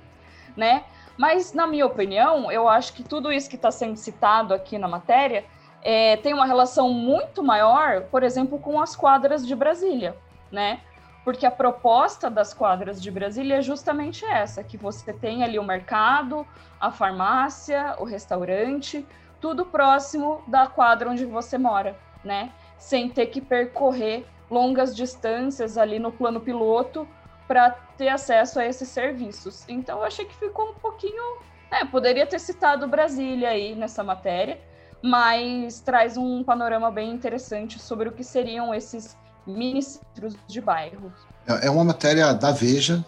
né? 0.57 0.85
Mas, 1.17 1.53
na 1.53 1.67
minha 1.67 1.85
opinião, 1.85 2.51
eu 2.51 2.69
acho 2.69 2.95
que 2.95 3.03
tudo 3.03 3.31
isso 3.31 3.51
que 3.51 3.57
está 3.57 3.71
sendo 3.71 3.97
citado 3.97 4.55
aqui 4.55 4.79
na 4.79 4.89
matéria 4.89 5.45
é, 5.83 6.17
tem 6.17 6.33
uma 6.33 6.47
relação 6.47 6.91
muito 6.91 7.43
maior, 7.43 8.03
por 8.03 8.23
exemplo, 8.23 8.59
com 8.59 8.81
as 8.81 8.97
quadras 8.97 9.47
de 9.47 9.55
Brasília, 9.55 10.17
né? 10.51 10.81
Porque 11.25 11.47
a 11.47 11.51
proposta 11.51 12.29
das 12.29 12.53
quadras 12.53 13.01
de 13.01 13.11
Brasília 13.11 13.59
é 13.59 13.63
justamente 13.63 14.25
essa, 14.25 14.63
que 14.65 14.77
você 14.77 15.13
tem 15.13 15.45
ali 15.45 15.59
o 15.59 15.65
mercado, 15.65 16.47
a 16.81 16.91
farmácia, 16.91 17.95
o 17.99 18.05
restaurante, 18.05 19.07
tudo 19.41 19.67
próximo 19.67 20.43
da 20.47 20.67
quadra 20.67 21.11
onde 21.11 21.25
você 21.25 21.57
mora, 21.59 21.97
né? 22.25 22.53
Sem 22.79 23.09
ter 23.09 23.27
que 23.27 23.41
percorrer 23.41 24.27
longas 24.51 24.95
distâncias 24.95 25.79
ali 25.79 25.99
no 25.99 26.13
plano 26.13 26.41
piloto 26.41 27.09
para 27.47 27.71
ter 27.97 28.09
acesso 28.09 28.59
a 28.59 28.67
esses 28.67 28.89
serviços. 28.89 29.65
Então 29.69 29.99
eu 29.99 30.05
achei 30.05 30.25
que 30.25 30.35
ficou 30.35 30.71
um 30.71 30.75
pouquinho, 30.75 31.39
né, 31.71 31.85
poderia 31.91 32.27
ter 32.27 32.39
citado 32.39 32.87
Brasília 32.87 33.51
aí 33.51 33.75
nessa 33.75 34.03
matéria, 34.03 34.61
mas 35.03 35.81
traz 35.81 36.17
um 36.17 36.45
panorama 36.45 36.91
bem 36.91 37.11
interessante 37.11 37.79
sobre 37.79 38.09
o 38.09 38.13
que 38.13 38.23
seriam 38.23 38.75
esses 38.75 39.17
ministros 39.47 40.35
de 40.47 40.61
bairro. 40.61 41.13
É, 41.47 41.67
é 41.67 41.71
uma 41.71 41.85
matéria 41.85 42.33
da 42.33 42.53
Veja, 42.53 43.05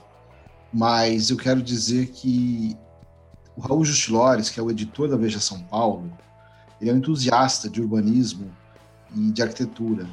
mas 0.72 1.30
eu 1.30 1.36
quero 1.36 1.62
dizer 1.62 2.08
que 2.08 2.76
o 3.56 3.60
Raul 3.60 3.84
Justilores, 3.84 4.50
que 4.50 4.58
é 4.58 4.62
o 4.62 4.70
editor 4.70 5.08
da 5.08 5.16
Veja 5.16 5.38
São 5.38 5.62
Paulo, 5.62 6.12
ele 6.80 6.90
é 6.90 6.92
um 6.92 6.96
entusiasta 6.96 7.68
de 7.68 7.80
urbanismo 7.80 8.50
e 9.14 9.30
de 9.30 9.42
arquitetura. 9.42 10.08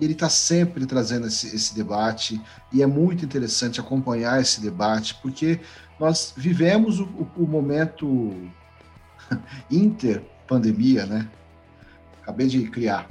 E 0.00 0.04
ele 0.04 0.12
está 0.12 0.28
sempre 0.28 0.86
trazendo 0.86 1.26
esse, 1.26 1.54
esse, 1.54 1.74
debate, 1.74 2.40
e 2.72 2.82
é 2.82 2.86
muito 2.86 3.24
interessante 3.24 3.80
acompanhar 3.80 4.40
esse 4.40 4.60
debate, 4.60 5.14
porque 5.20 5.60
nós 5.98 6.32
vivemos 6.36 7.00
o, 7.00 7.08
o 7.36 7.46
momento 7.46 8.32
inter-pandemia, 9.70 11.04
né? 11.04 11.28
Acabei 12.22 12.46
de 12.46 12.68
criar 12.70 13.10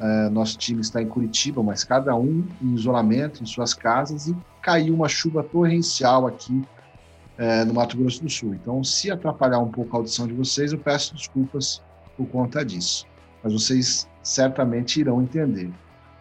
Uh, 0.00 0.30
nosso 0.30 0.56
time 0.56 0.80
está 0.80 1.02
em 1.02 1.08
Curitiba, 1.08 1.60
mas 1.60 1.82
cada 1.82 2.14
um 2.14 2.46
em 2.62 2.74
isolamento, 2.74 3.42
em 3.42 3.46
suas 3.46 3.74
casas, 3.74 4.28
e 4.28 4.36
caiu 4.62 4.94
uma 4.94 5.08
chuva 5.08 5.42
torrencial 5.42 6.26
aqui 6.26 6.52
uh, 6.52 7.66
no 7.66 7.74
Mato 7.74 7.96
Grosso 7.96 8.22
do 8.22 8.30
Sul. 8.30 8.54
Então, 8.54 8.84
se 8.84 9.10
atrapalhar 9.10 9.58
um 9.58 9.70
pouco 9.70 9.96
a 9.96 9.98
audição 9.98 10.28
de 10.28 10.34
vocês, 10.34 10.72
eu 10.72 10.78
peço 10.78 11.16
desculpas 11.16 11.82
por 12.16 12.28
conta 12.28 12.64
disso. 12.64 13.06
Mas 13.42 13.52
vocês 13.52 14.08
certamente 14.22 15.00
irão 15.00 15.20
entender. 15.20 15.68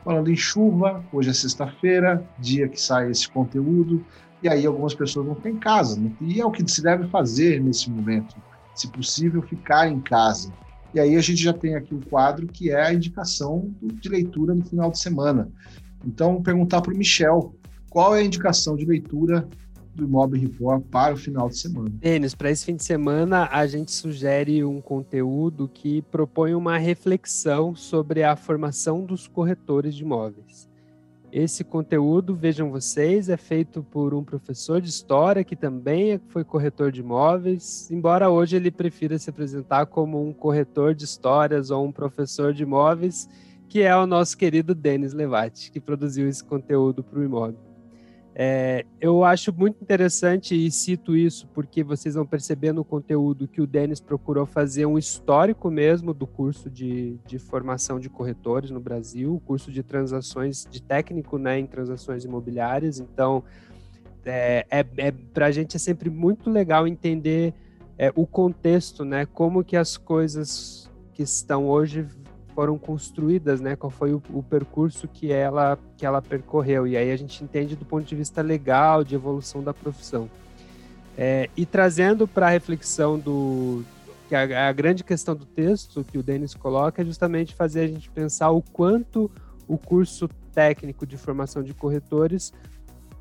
Falando 0.03 0.31
em 0.31 0.35
chuva, 0.35 1.03
hoje 1.11 1.29
é 1.29 1.33
sexta-feira, 1.33 2.25
dia 2.39 2.67
que 2.67 2.81
sai 2.81 3.11
esse 3.11 3.29
conteúdo, 3.29 4.03
e 4.41 4.49
aí 4.49 4.65
algumas 4.65 4.95
pessoas 4.95 5.25
vão 5.27 5.35
ficar 5.35 5.49
em 5.49 5.57
casa, 5.57 5.99
né? 5.99 6.11
e 6.21 6.39
é 6.39 6.45
o 6.45 6.51
que 6.51 6.67
se 6.69 6.81
deve 6.81 7.07
fazer 7.09 7.61
nesse 7.61 7.89
momento. 7.91 8.35
Se 8.73 8.87
possível, 8.87 9.41
ficar 9.41 9.87
em 9.87 9.99
casa 9.99 10.51
e 10.97 10.99
aí 10.99 11.15
a 11.15 11.21
gente 11.21 11.43
já 11.43 11.53
tem 11.53 11.75
aqui 11.75 11.93
um 11.93 12.01
quadro 12.01 12.47
que 12.47 12.71
é 12.71 12.87
a 12.87 12.91
indicação 12.91 13.71
de 13.79 14.09
leitura 14.09 14.55
no 14.55 14.65
final 14.65 14.89
de 14.89 14.99
semana. 14.99 15.47
Então, 16.03 16.41
perguntar 16.41 16.81
para 16.81 16.91
o 16.91 16.97
Michel, 16.97 17.55
qual 17.87 18.15
é 18.15 18.21
a 18.21 18.23
indicação 18.23 18.75
de 18.75 18.83
leitura 18.83 19.47
do 19.93 20.05
Imob 20.05 20.35
Report 20.35 20.83
para 20.89 21.13
o 21.13 21.17
final 21.17 21.49
de 21.49 21.59
semana? 21.59 21.89
Denis, 21.91 22.33
para 22.33 22.49
esse 22.49 22.65
fim 22.65 22.75
de 22.75 22.83
semana, 22.83 23.47
a 23.51 23.67
gente 23.67 23.91
sugere 23.91 24.63
um 24.63 24.81
conteúdo 24.81 25.69
que 25.71 26.01
propõe 26.01 26.55
uma 26.55 26.79
reflexão 26.79 27.75
sobre 27.75 28.23
a 28.23 28.35
formação 28.35 29.05
dos 29.05 29.27
corretores 29.27 29.93
de 29.93 30.01
imóveis. 30.01 30.67
Esse 31.31 31.63
conteúdo, 31.63 32.33
vejam 32.33 32.71
vocês, 32.71 33.27
é 33.27 33.35
feito 33.35 33.83
por 33.83 34.13
um 34.13 34.23
professor 34.23 34.79
de 34.79 34.89
história 34.89 35.43
que 35.43 35.57
também 35.57 36.19
foi 36.29 36.43
corretor 36.43 36.89
de 36.89 37.01
imóveis, 37.01 37.91
embora 37.91 38.29
hoje 38.29 38.55
ele 38.55 38.71
prefira 38.71 39.19
se 39.19 39.29
apresentar 39.29 39.87
como 39.87 40.25
um 40.25 40.31
corretor 40.31 40.95
de 40.95 41.03
histórias 41.03 41.69
ou 41.69 41.85
um 41.85 41.91
professor 41.91 42.53
de 42.53 42.63
imóveis, 42.63 43.27
que 43.67 43.81
é 43.81 43.95
o 43.95 44.07
nosso 44.07 44.37
querido 44.37 44.73
Denis 44.73 45.13
Levati, 45.13 45.69
que 45.69 45.81
produziu 45.81 46.29
esse 46.29 46.43
conteúdo 46.43 47.03
para 47.03 47.19
o 47.19 47.23
imóvel. 47.23 47.66
É, 48.39 48.85
eu 49.01 49.23
acho 49.23 49.51
muito 49.51 49.81
interessante 49.81 50.53
e 50.53 50.69
cito 50.69 51.15
isso 51.15 51.47
porque 51.55 51.83
vocês 51.83 52.13
vão 52.13 52.23
perceber 52.23 52.71
no 52.71 52.85
conteúdo 52.85 53.47
que 53.47 53.59
o 53.59 53.65
Denis 53.65 53.99
procurou 53.99 54.45
fazer 54.45 54.85
um 54.85 54.95
histórico 54.95 55.71
mesmo 55.71 56.13
do 56.13 56.27
curso 56.27 56.69
de, 56.69 57.17
de 57.25 57.39
formação 57.39 57.99
de 57.99 58.11
corretores 58.11 58.69
no 58.69 58.79
Brasil, 58.79 59.33
o 59.33 59.39
curso 59.39 59.71
de 59.71 59.81
transações, 59.81 60.67
de 60.69 60.79
técnico 60.83 61.39
né, 61.39 61.57
em 61.57 61.65
transações 61.65 62.25
imobiliárias. 62.25 62.99
Então, 62.99 63.43
é, 64.23 64.67
é, 64.69 64.85
é 64.97 65.11
para 65.11 65.47
a 65.47 65.51
gente 65.51 65.75
é 65.75 65.79
sempre 65.79 66.07
muito 66.07 66.47
legal 66.47 66.85
entender 66.87 67.55
é, 67.97 68.13
o 68.13 68.27
contexto, 68.27 69.03
né, 69.03 69.25
como 69.25 69.63
que 69.63 69.75
as 69.75 69.97
coisas 69.97 70.91
que 71.11 71.23
estão 71.23 71.67
hoje 71.67 72.05
foram 72.57 72.75
construídas, 72.75 73.61
né? 73.61 73.75
Qual 73.75 73.91
foi 73.91 74.11
o, 74.15 74.23
o, 74.31 74.41
percurso 74.41 75.07
que 75.07 75.31
ela 75.31 75.77
que 75.95 76.03
ela 76.03 76.23
percorreu 76.23 76.87
e 76.87 76.97
aí 76.97 77.11
a 77.11 77.15
gente 77.15 77.43
entende 77.43 77.75
do 77.75 77.85
ponto 77.85 78.03
de 78.03 78.15
vista 78.15 78.41
legal 78.41 79.03
de 79.03 79.13
evolução 79.13 79.61
da 79.61 79.75
profissão. 79.75 80.27
É, 81.15 81.51
e 81.55 81.67
trazendo 81.67 82.27
para 82.27 82.47
a 82.47 82.49
reflexão 82.49 83.19
do 83.19 83.83
que 84.27 84.33
a, 84.33 84.69
a, 84.69 84.71
grande 84.71 85.03
questão 85.03 85.35
do 85.35 85.45
texto 85.45 86.03
que 86.03 86.17
o 86.17 86.23
Denis 86.23 86.55
coloca 86.55 86.99
é 86.99 87.05
justamente 87.05 87.53
fazer 87.53 87.81
a 87.81 87.87
gente 87.87 88.09
pensar 88.09 88.49
o 88.49 88.63
quanto 88.63 89.29
o 89.67 89.77
curso 89.77 90.27
técnico 90.51 91.05
de 91.05 91.15
formação 91.15 91.61
de 91.61 91.75
corretores 91.75 92.51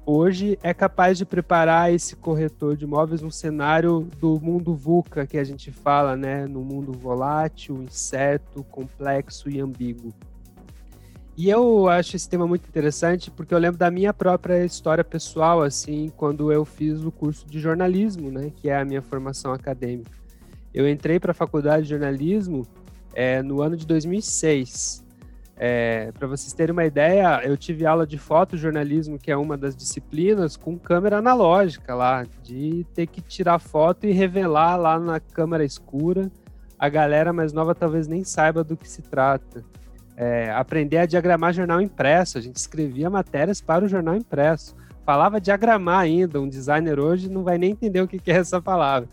hoje 0.07 0.57
é 0.63 0.73
capaz 0.73 1.19
de 1.19 1.27
preparar 1.27 1.93
esse 1.93 2.15
corretor 2.15 2.77
de 2.77 2.85
imóveis 2.85 3.21
no 3.21 3.31
cenário 3.31 4.09
do 4.21 4.41
mundo 4.41 4.73
VUCA 4.73 5.27
que 5.27 5.37
a 5.37 5.43
gente 5.43 5.73
fala, 5.73 6.17
né, 6.17 6.47
no 6.47 6.63
mundo 6.63 6.93
volátil, 6.93 7.83
incerto, 7.83 8.63
complexo 8.65 9.51
e 9.51 9.61
ambíguo. 9.61 10.15
E 11.37 11.51
eu 11.51 11.89
acho 11.89 12.17
esse 12.17 12.29
tema 12.29 12.47
muito 12.47 12.67
interessante 12.67 13.31
porque 13.31 13.53
eu 13.53 13.59
lembro 13.59 13.77
da 13.77 13.91
minha 13.91 14.15
própria 14.15 14.65
história 14.65 15.05
pessoal, 15.05 15.63
assim, 15.63 16.11
quando 16.17 16.51
eu 16.51 16.65
fiz 16.65 17.03
o 17.03 17.11
curso 17.11 17.45
de 17.47 17.59
jornalismo, 17.59 18.31
né, 18.31 18.53
que 18.57 18.71
é 18.71 18.79
a 18.79 18.85
minha 18.85 19.03
formação 19.03 19.53
acadêmica. 19.53 20.13
Eu 20.73 20.89
entrei 20.89 21.19
para 21.19 21.33
a 21.33 21.35
faculdade 21.35 21.83
de 21.83 21.91
jornalismo 21.91 22.67
é, 23.13 23.43
no 23.43 23.61
ano 23.61 23.77
de 23.77 23.87
2006 23.87 25.06
é, 25.59 26.13
para 26.13 26.29
vocês 26.29 26.53
terem 26.53 26.73
uma 26.73 26.85
ideia, 26.85 27.41
eu 27.43 27.57
tive 27.57 27.87
aula 27.87 28.07
de 28.07 28.19
fotojornalismo, 28.19 29.19
que 29.19 29.31
é 29.31 29.37
uma 29.37 29.57
das 29.57 29.75
disciplinas, 29.75 30.55
com 30.55 30.79
câmera 30.79 31.19
analógica 31.19 31.95
lá, 31.95 32.27
de 32.43 32.85
ter 32.95 33.07
que 33.07 33.23
tirar 33.23 33.59
foto 33.59 34.07
e 34.07 34.13
revelar 34.13 34.77
lá 34.77 35.01
na 35.01 35.19
câmera 35.19 35.65
escura. 35.65 36.31
A 36.79 36.91
galera 36.91 37.33
mais 37.33 37.55
nova 37.55 37.75
talvez 37.75 38.07
nem 38.07 38.23
saiba 38.23 38.63
do 38.63 38.77
que 38.77 38.89
se 38.89 39.01
trata. 39.01 39.65
É, 40.15 40.51
aprender 40.51 40.99
a 40.99 41.07
diagramar 41.07 41.55
jornal 41.55 41.81
impresso, 41.81 42.37
a 42.37 42.41
gente 42.41 42.57
escrevia 42.57 43.09
matérias 43.09 43.61
para 43.61 43.85
o 43.85 43.89
jornal 43.89 44.15
impresso. 44.15 44.77
Falava 45.07 45.41
diagramar 45.41 46.01
ainda, 46.01 46.41
um 46.41 46.49
designer 46.49 46.99
hoje 46.99 47.31
não 47.31 47.43
vai 47.43 47.57
nem 47.57 47.71
entender 47.71 48.03
o 48.03 48.09
que 48.09 48.21
é 48.31 48.37
essa 48.37 48.61
palavra. 48.61 49.09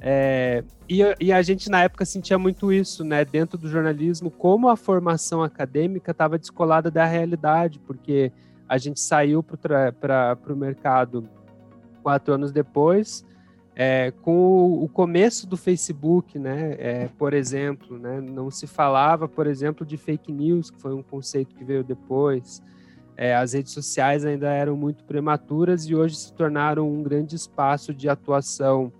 É, 0.00 0.62
e, 0.88 1.00
e, 1.20 1.32
a 1.32 1.42
gente 1.42 1.70
na 1.70 1.82
época 1.82 2.04
sentia 2.04 2.38
muito 2.38 2.72
isso, 2.72 3.02
né, 3.02 3.24
dentro 3.24 3.58
do 3.58 3.68
jornalismo, 3.68 4.30
como 4.30 4.68
a 4.68 4.76
formação 4.76 5.42
acadêmica 5.42 6.10
estava 6.10 6.38
descolada 6.38 6.90
da 6.90 7.04
realidade, 7.04 7.78
porque 7.80 8.30
a 8.68 8.78
gente 8.78 9.00
saiu 9.00 9.42
para 9.42 10.38
o 10.48 10.56
mercado 10.56 11.28
quatro 12.02 12.34
anos 12.34 12.52
depois, 12.52 13.24
é, 13.74 14.12
com 14.22 14.32
o, 14.32 14.84
o, 14.84 14.88
começo 14.88 15.46
do 15.46 15.56
Facebook, 15.56 16.38
né, 16.38 16.76
é, 16.78 17.08
por 17.18 17.34
exemplo, 17.34 17.98
né, 17.98 18.20
não 18.20 18.50
se 18.50 18.66
falava, 18.66 19.28
por 19.28 19.46
exemplo, 19.46 19.84
de 19.84 19.96
fake 19.96 20.32
news, 20.32 20.70
que 20.70 20.80
foi 20.80 20.94
um 20.94 21.02
conceito 21.02 21.54
que 21.54 21.64
veio 21.64 21.84
depois. 21.84 22.62
É, 23.16 23.34
as 23.34 23.54
redes 23.54 23.72
sociais 23.72 24.24
ainda 24.24 24.48
eram 24.48 24.76
muito 24.76 25.04
prematuras 25.04 25.84
e 25.84 25.94
hoje 25.94 26.16
se 26.16 26.32
tornaram 26.32 26.88
um 26.90 27.02
grande 27.02 27.34
espaço 27.34 27.92
de 27.92 28.08
atuação 28.08 28.92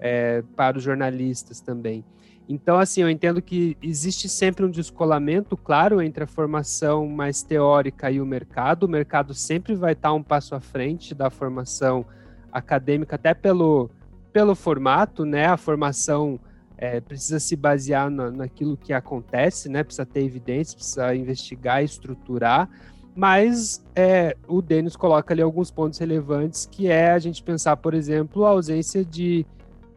é, 0.00 0.42
para 0.56 0.78
os 0.78 0.82
jornalistas 0.82 1.60
também. 1.60 2.04
Então, 2.48 2.80
assim, 2.80 3.02
eu 3.02 3.08
entendo 3.08 3.40
que 3.40 3.76
existe 3.80 4.28
sempre 4.28 4.64
um 4.64 4.70
descolamento, 4.70 5.56
claro, 5.56 6.02
entre 6.02 6.24
a 6.24 6.26
formação 6.26 7.06
mais 7.06 7.44
teórica 7.44 8.10
e 8.10 8.20
o 8.20 8.26
mercado. 8.26 8.84
O 8.84 8.88
mercado 8.88 9.32
sempre 9.34 9.76
vai 9.76 9.92
estar 9.92 10.12
um 10.12 10.22
passo 10.22 10.56
à 10.56 10.60
frente 10.60 11.14
da 11.14 11.30
formação 11.30 12.04
acadêmica, 12.50 13.14
até 13.14 13.34
pelo, 13.34 13.88
pelo 14.32 14.56
formato, 14.56 15.24
né? 15.24 15.46
A 15.46 15.56
formação 15.56 16.40
é, 16.76 17.00
precisa 17.00 17.38
se 17.38 17.54
basear 17.54 18.10
na, 18.10 18.32
naquilo 18.32 18.76
que 18.76 18.92
acontece, 18.92 19.68
né? 19.68 19.84
Precisa 19.84 20.04
ter 20.04 20.24
evidências, 20.24 20.74
precisa 20.74 21.14
investigar, 21.14 21.84
estruturar. 21.84 22.68
Mas 23.14 23.84
é, 23.94 24.36
o 24.48 24.60
Denis 24.60 24.96
coloca 24.96 25.32
ali 25.32 25.42
alguns 25.42 25.70
pontos 25.70 26.00
relevantes, 26.00 26.66
que 26.66 26.88
é 26.88 27.12
a 27.12 27.18
gente 27.20 27.44
pensar, 27.44 27.76
por 27.76 27.94
exemplo, 27.94 28.44
a 28.44 28.50
ausência 28.50 29.04
de 29.04 29.46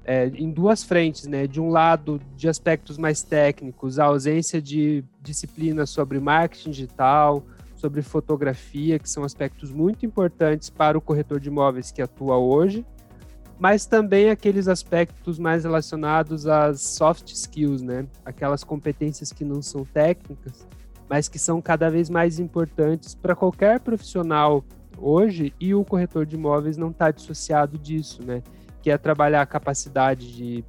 é, 0.06 0.28
em 0.28 0.52
duas 0.52 0.84
frentes, 0.84 1.28
né? 1.28 1.48
De 1.48 1.62
um 1.62 1.70
lado, 1.70 2.20
de 2.36 2.50
aspectos 2.50 2.98
mais 2.98 3.24
técnicos, 3.24 4.00
a 4.00 4.06
ausência 4.06 4.62
de 4.62 5.04
disciplinas 5.22 5.90
sobre 5.90 6.20
marketing 6.20 6.72
digital, 6.72 7.44
sobre 7.76 8.02
fotografia, 8.02 9.00
que 9.00 9.10
são 9.10 9.24
aspectos 9.24 9.72
muito 9.72 10.06
importantes 10.06 10.70
para 10.70 10.98
o 10.98 11.02
corretor 11.02 11.40
de 11.40 11.50
imóveis 11.50 11.92
que 11.92 12.02
atua 12.02 12.38
hoje, 12.38 12.86
mas 13.60 13.86
também 13.86 14.30
aqueles 14.30 14.68
aspectos 14.68 15.38
mais 15.40 15.64
relacionados 15.64 16.48
às 16.48 16.82
soft 16.82 17.30
skills, 17.32 17.82
né? 17.82 18.06
Aquelas 18.26 18.64
competências 18.64 19.32
que 19.32 19.46
não 19.46 19.62
são 19.62 19.86
técnicas, 19.86 20.68
mas 21.10 21.28
que 21.28 21.40
são 21.40 21.62
cada 21.62 21.90
vez 21.90 22.10
mais 22.10 22.40
importantes 22.40 23.16
para 23.16 23.36
qualquer 23.36 23.80
profissional 23.80 24.64
hoje, 24.98 25.54
e 25.60 25.74
o 25.74 25.84
corretor 25.84 26.26
de 26.26 26.36
imóveis 26.36 26.78
não 26.78 26.90
está 26.90 27.12
dissociado 27.12 27.78
disso, 27.78 28.24
né? 28.24 28.42
Que 28.84 28.92
é 28.92 28.98
trabalhar 28.98 29.42
a 29.42 29.46
capacidade 29.46 30.36
de 30.36 30.64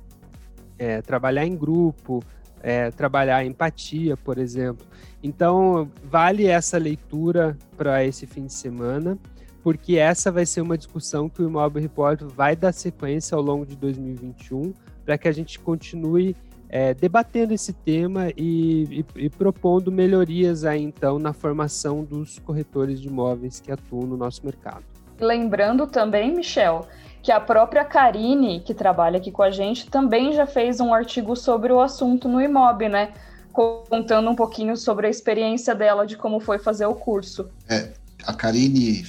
é, 0.78 1.02
trabalhar 1.02 1.44
em 1.44 1.56
grupo, 1.56 2.22
é, 2.62 2.90
trabalhar 2.92 3.38
a 3.38 3.44
empatia, 3.44 4.16
por 4.16 4.38
exemplo. 4.38 4.86
Então, 5.20 5.90
vale 6.04 6.46
essa 6.46 6.78
leitura 6.78 7.58
para 7.76 8.04
esse 8.04 8.24
fim 8.24 8.46
de 8.46 8.52
semana, 8.52 9.18
porque 9.64 9.96
essa 9.96 10.30
vai 10.30 10.46
ser 10.46 10.60
uma 10.60 10.78
discussão 10.78 11.28
que 11.28 11.42
o 11.42 11.48
Imóvel 11.48 11.82
Report 11.82 12.22
vai 12.22 12.54
dar 12.54 12.72
sequência 12.72 13.34
ao 13.34 13.42
longo 13.42 13.66
de 13.66 13.74
2021, 13.74 14.72
para 15.04 15.18
que 15.18 15.26
a 15.26 15.32
gente 15.32 15.58
continue 15.58 16.36
é, 16.68 16.94
debatendo 16.94 17.52
esse 17.52 17.72
tema 17.72 18.30
e, 18.36 19.04
e, 19.16 19.24
e, 19.24 19.28
propondo 19.28 19.90
melhorias 19.90 20.64
aí, 20.64 20.82
então, 20.82 21.18
na 21.18 21.32
formação 21.32 22.04
dos 22.04 22.38
corretores 22.38 23.00
de 23.00 23.08
imóveis 23.08 23.60
que 23.60 23.72
atuam 23.72 24.06
no 24.06 24.16
nosso 24.16 24.44
mercado. 24.44 24.84
Lembrando 25.20 25.86
também, 25.86 26.34
Michel, 26.34 26.86
que 27.24 27.32
a 27.32 27.40
própria 27.40 27.86
Karine, 27.86 28.60
que 28.60 28.74
trabalha 28.74 29.16
aqui 29.16 29.32
com 29.32 29.42
a 29.42 29.50
gente, 29.50 29.86
também 29.86 30.34
já 30.34 30.46
fez 30.46 30.78
um 30.78 30.92
artigo 30.92 31.34
sobre 31.34 31.72
o 31.72 31.80
assunto 31.80 32.28
no 32.28 32.38
Imob, 32.38 32.86
né? 32.86 33.14
Contando 33.50 34.28
um 34.28 34.34
pouquinho 34.36 34.76
sobre 34.76 35.06
a 35.06 35.10
experiência 35.10 35.74
dela 35.74 36.06
de 36.06 36.18
como 36.18 36.38
foi 36.38 36.58
fazer 36.58 36.84
o 36.84 36.94
curso. 36.94 37.48
É, 37.66 37.94
a 38.26 38.34
Karine 38.34 39.06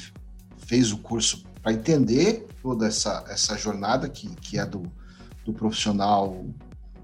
fez 0.60 0.93
o 0.93 0.97
curso 0.97 1.43
para 1.62 1.73
entender 1.73 2.47
toda 2.63 2.88
essa, 2.88 3.25
essa 3.28 3.58
jornada 3.58 4.08
que, 4.08 4.34
que 4.36 4.58
é 4.58 4.65
do, 4.65 4.84
do 5.43 5.51
profissional 5.51 6.45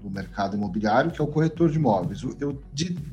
do 0.00 0.08
mercado 0.08 0.56
imobiliário, 0.56 1.10
que 1.10 1.20
é 1.20 1.24
o 1.24 1.28
corretor 1.28 1.70
de 1.70 1.76
imóveis. 1.76 2.22
Eu, 2.22 2.34
eu, 2.40 2.62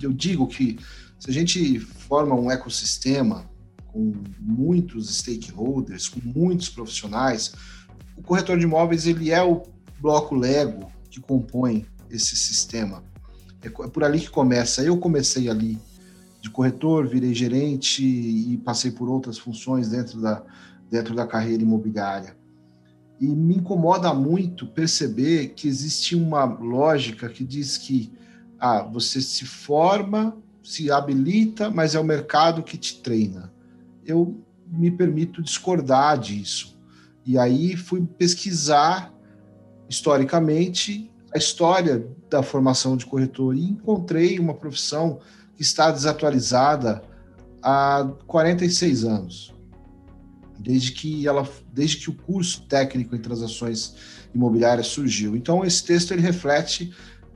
eu 0.02 0.14
digo 0.14 0.48
que 0.48 0.80
se 1.20 1.30
a 1.30 1.34
gente 1.34 1.80
forma 1.80 2.34
um 2.34 2.50
ecossistema 2.50 3.44
com 3.88 4.14
muitos 4.40 5.18
stakeholders, 5.18 6.08
com 6.08 6.22
muitos 6.24 6.70
profissionais, 6.70 7.54
o 8.20 8.24
corretor 8.24 8.58
de 8.58 8.66
imóveis 8.66 9.08
ele 9.08 9.32
é 9.32 9.42
o 9.42 9.64
bloco 10.02 10.36
Lego 10.36 10.92
que 11.10 11.22
compõe 11.22 11.86
esse 12.10 12.36
sistema. 12.36 13.02
É, 13.62 13.68
é 13.68 13.88
por 13.88 14.04
ali 14.04 14.20
que 14.20 14.30
começa. 14.30 14.84
Eu 14.84 14.98
comecei 14.98 15.50
ali 15.50 15.80
de 16.42 16.50
corretor, 16.50 17.08
virei 17.08 17.34
gerente 17.34 18.04
e 18.04 18.58
passei 18.58 18.92
por 18.92 19.10
outras 19.10 19.38
funções 19.38 19.90
dentro 19.90 20.22
da, 20.22 20.44
dentro 20.92 21.16
da 21.16 21.26
carreira 21.26 21.64
imobiliária. 21.64 22.38
E 23.22 23.28
me 23.28 23.56
incomoda 23.56 24.14
muito 24.14 24.68
perceber 24.68 25.50
que 25.50 25.68
existe 25.68 26.16
uma 26.16 26.44
lógica 26.44 27.30
que 27.30 27.44
diz 27.44 27.78
que 27.78 28.12
ah, 28.60 28.82
você 28.82 29.22
se 29.22 29.46
forma, 29.46 30.38
se 30.62 30.92
habilita, 30.92 31.70
mas 31.70 31.96
é 31.96 32.00
o 32.00 32.04
mercado 32.04 32.64
que 32.64 32.78
te 32.78 33.02
treina. 33.02 33.52
Eu 34.06 34.42
me 34.68 34.92
permito 34.92 35.42
discordar 35.42 36.18
disso. 36.18 36.79
E 37.30 37.38
aí 37.38 37.78
fui 37.78 38.04
pesquisar 38.18 39.14
historicamente 39.88 41.12
a 41.32 41.38
história 41.38 42.08
da 42.28 42.42
formação 42.42 42.98
de 42.98 43.06
corretor 43.06 43.56
e 43.56 43.66
encontrei 43.66 44.40
uma 44.40 44.56
profissão 44.56 45.20
que 45.56 45.62
está 45.62 45.92
desatualizada 45.92 47.04
há 47.62 48.12
46 48.26 49.04
anos. 49.04 49.54
Desde 50.58 50.92
que 50.92 51.28
ela, 51.28 51.48
desde 51.72 51.98
que 51.98 52.10
o 52.10 52.16
curso 52.16 52.64
técnico 52.64 53.16
em 53.16 53.22
transações 53.22 53.94
imobiliárias 54.34 54.88
surgiu. 54.88 55.36
Então 55.36 55.64
esse 55.64 55.84
texto 55.84 56.12
ele 56.14 56.24
reflete 56.24 56.92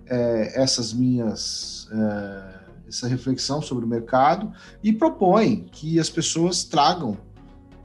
é, 0.08 0.60
essas 0.60 0.92
minhas 0.92 1.88
é, 1.92 2.64
essa 2.88 3.08
reflexão 3.08 3.62
sobre 3.62 3.86
o 3.86 3.88
mercado 3.88 4.52
e 4.84 4.92
propõe 4.92 5.70
que 5.72 6.00
as 6.00 6.10
pessoas 6.10 6.64
tragam 6.64 7.16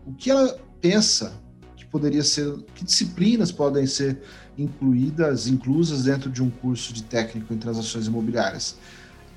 o 0.06 0.14
que 0.14 0.30
ela 0.30 0.58
pensa 0.80 1.46
poderia 1.90 2.22
ser, 2.22 2.56
que 2.74 2.84
disciplinas 2.84 3.50
podem 3.50 3.86
ser 3.86 4.20
incluídas, 4.56 5.46
inclusas 5.46 6.04
dentro 6.04 6.30
de 6.30 6.42
um 6.42 6.50
curso 6.50 6.92
de 6.92 7.02
técnico 7.02 7.52
em 7.52 7.58
transações 7.58 8.06
imobiliárias. 8.06 8.76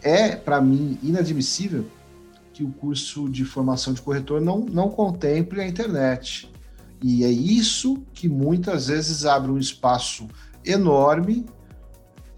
É, 0.02 0.36
para 0.36 0.60
mim, 0.60 0.98
inadmissível 1.04 1.86
que 2.54 2.64
o 2.64 2.70
curso 2.70 3.30
de 3.30 3.46
formação 3.46 3.94
de 3.94 4.02
corretor 4.02 4.42
não, 4.42 4.60
não 4.60 4.90
contemple 4.90 5.62
a 5.62 5.68
internet. 5.68 6.52
E 7.02 7.24
é 7.24 7.30
isso 7.30 8.04
que 8.14 8.28
muitas 8.28 8.88
vezes 8.88 9.26
abre 9.26 9.52
um 9.52 9.58
espaço 9.58 10.28
enorme 10.66 11.46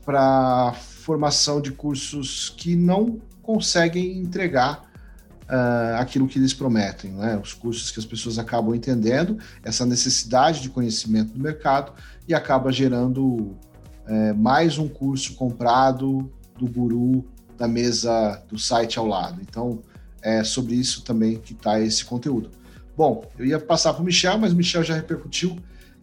para 0.05 0.73
formação 0.73 1.61
de 1.61 1.71
cursos 1.71 2.49
que 2.49 2.75
não 2.75 3.19
conseguem 3.41 4.17
entregar 4.17 4.92
uh, 5.43 5.99
aquilo 5.99 6.27
que 6.27 6.37
eles 6.37 6.53
prometem, 6.53 7.11
né? 7.11 7.39
os 7.41 7.53
cursos 7.53 7.91
que 7.91 7.99
as 7.99 8.05
pessoas 8.05 8.37
acabam 8.37 8.73
entendendo, 8.75 9.37
essa 9.63 9.85
necessidade 9.85 10.61
de 10.61 10.69
conhecimento 10.69 11.33
do 11.33 11.39
mercado 11.39 11.93
e 12.27 12.33
acaba 12.33 12.71
gerando 12.71 13.23
uh, 13.23 14.35
mais 14.37 14.77
um 14.77 14.87
curso 14.87 15.35
comprado 15.35 16.31
do 16.57 16.67
guru 16.67 17.25
da 17.57 17.67
mesa 17.67 18.41
do 18.49 18.57
site 18.57 18.97
ao 18.97 19.05
lado. 19.05 19.39
Então, 19.41 19.81
é 20.21 20.43
sobre 20.43 20.75
isso 20.75 21.03
também 21.03 21.37
que 21.37 21.53
está 21.53 21.79
esse 21.79 22.03
conteúdo. 22.03 22.49
Bom, 22.95 23.25
eu 23.37 23.45
ia 23.45 23.59
passar 23.59 23.93
para 23.93 24.01
o 24.01 24.05
Michel, 24.05 24.37
mas 24.37 24.53
o 24.53 24.55
Michel 24.55 24.83
já 24.83 24.95
repercutiu 24.95 25.57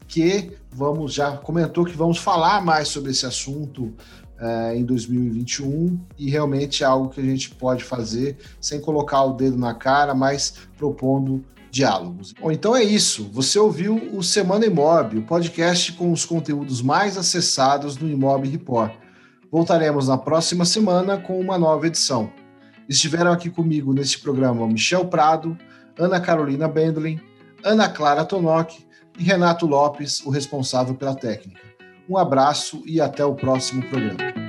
que 0.07 0.53
vamos, 0.73 1.15
já 1.15 1.37
comentou 1.37 1.85
que 1.85 1.97
vamos 1.97 2.19
falar 2.19 2.61
mais 2.63 2.89
sobre 2.89 3.13
esse 3.13 3.25
assunto 3.25 3.95
uh, 4.41 4.75
em 4.75 4.85
2021 4.85 5.99
e 6.19 6.31
realmente 6.31 6.83
é 6.83 6.87
algo 6.87 7.11
que 7.11 7.21
a 7.21 7.25
gente 7.25 7.51
pode 7.51 7.85
fazer 7.85 8.37
sem 8.61 8.81
colocar 8.81 9.23
o 9.25 9.35
dedo 9.35 9.57
na 9.57 9.75
cara, 9.75 10.15
mas 10.15 10.55
propondo 10.77 11.45
diálogos. 11.71 12.33
Bom, 12.33 12.51
então 12.51 12.75
é 12.75 12.83
isso. 12.83 13.31
Você 13.33 13.59
ouviu 13.59 13.95
o 14.13 14.23
Semana 14.23 14.67
Imob, 14.67 15.19
o 15.19 15.23
podcast 15.23 15.93
com 15.93 16.11
os 16.11 16.25
conteúdos 16.25 16.83
mais 16.83 17.17
acessados 17.17 17.97
no 17.97 18.09
Imob 18.09 18.49
Report. 18.49 18.93
Voltaremos 19.51 20.09
na 20.09 20.19
próxima 20.19 20.65
semana 20.65 21.17
com 21.17 21.39
uma 21.41 21.59
nova 21.59 21.87
edição. 21.87 22.33
Estiveram 22.89 23.31
aqui 23.31 23.51
comigo 23.51 23.93
neste 23.93 24.19
programa 24.19 24.67
Michel 24.67 25.07
Prado, 25.07 25.57
Ana 25.99 26.21
Carolina 26.21 26.67
Bendlin, 26.67 27.21
Ana 27.63 27.89
Clara 27.89 28.25
Tonoc 28.25 28.85
e 29.19 29.23
Renato 29.23 29.67
Lopes, 29.67 30.25
o 30.25 30.31
responsável 30.31 30.95
pela 30.95 31.15
técnica. 31.15 31.70
Um 32.11 32.17
abraço 32.17 32.83
e 32.87 33.01
até 33.01 33.25
o 33.25 33.37
próximo 33.37 33.89
programa. 33.89 34.40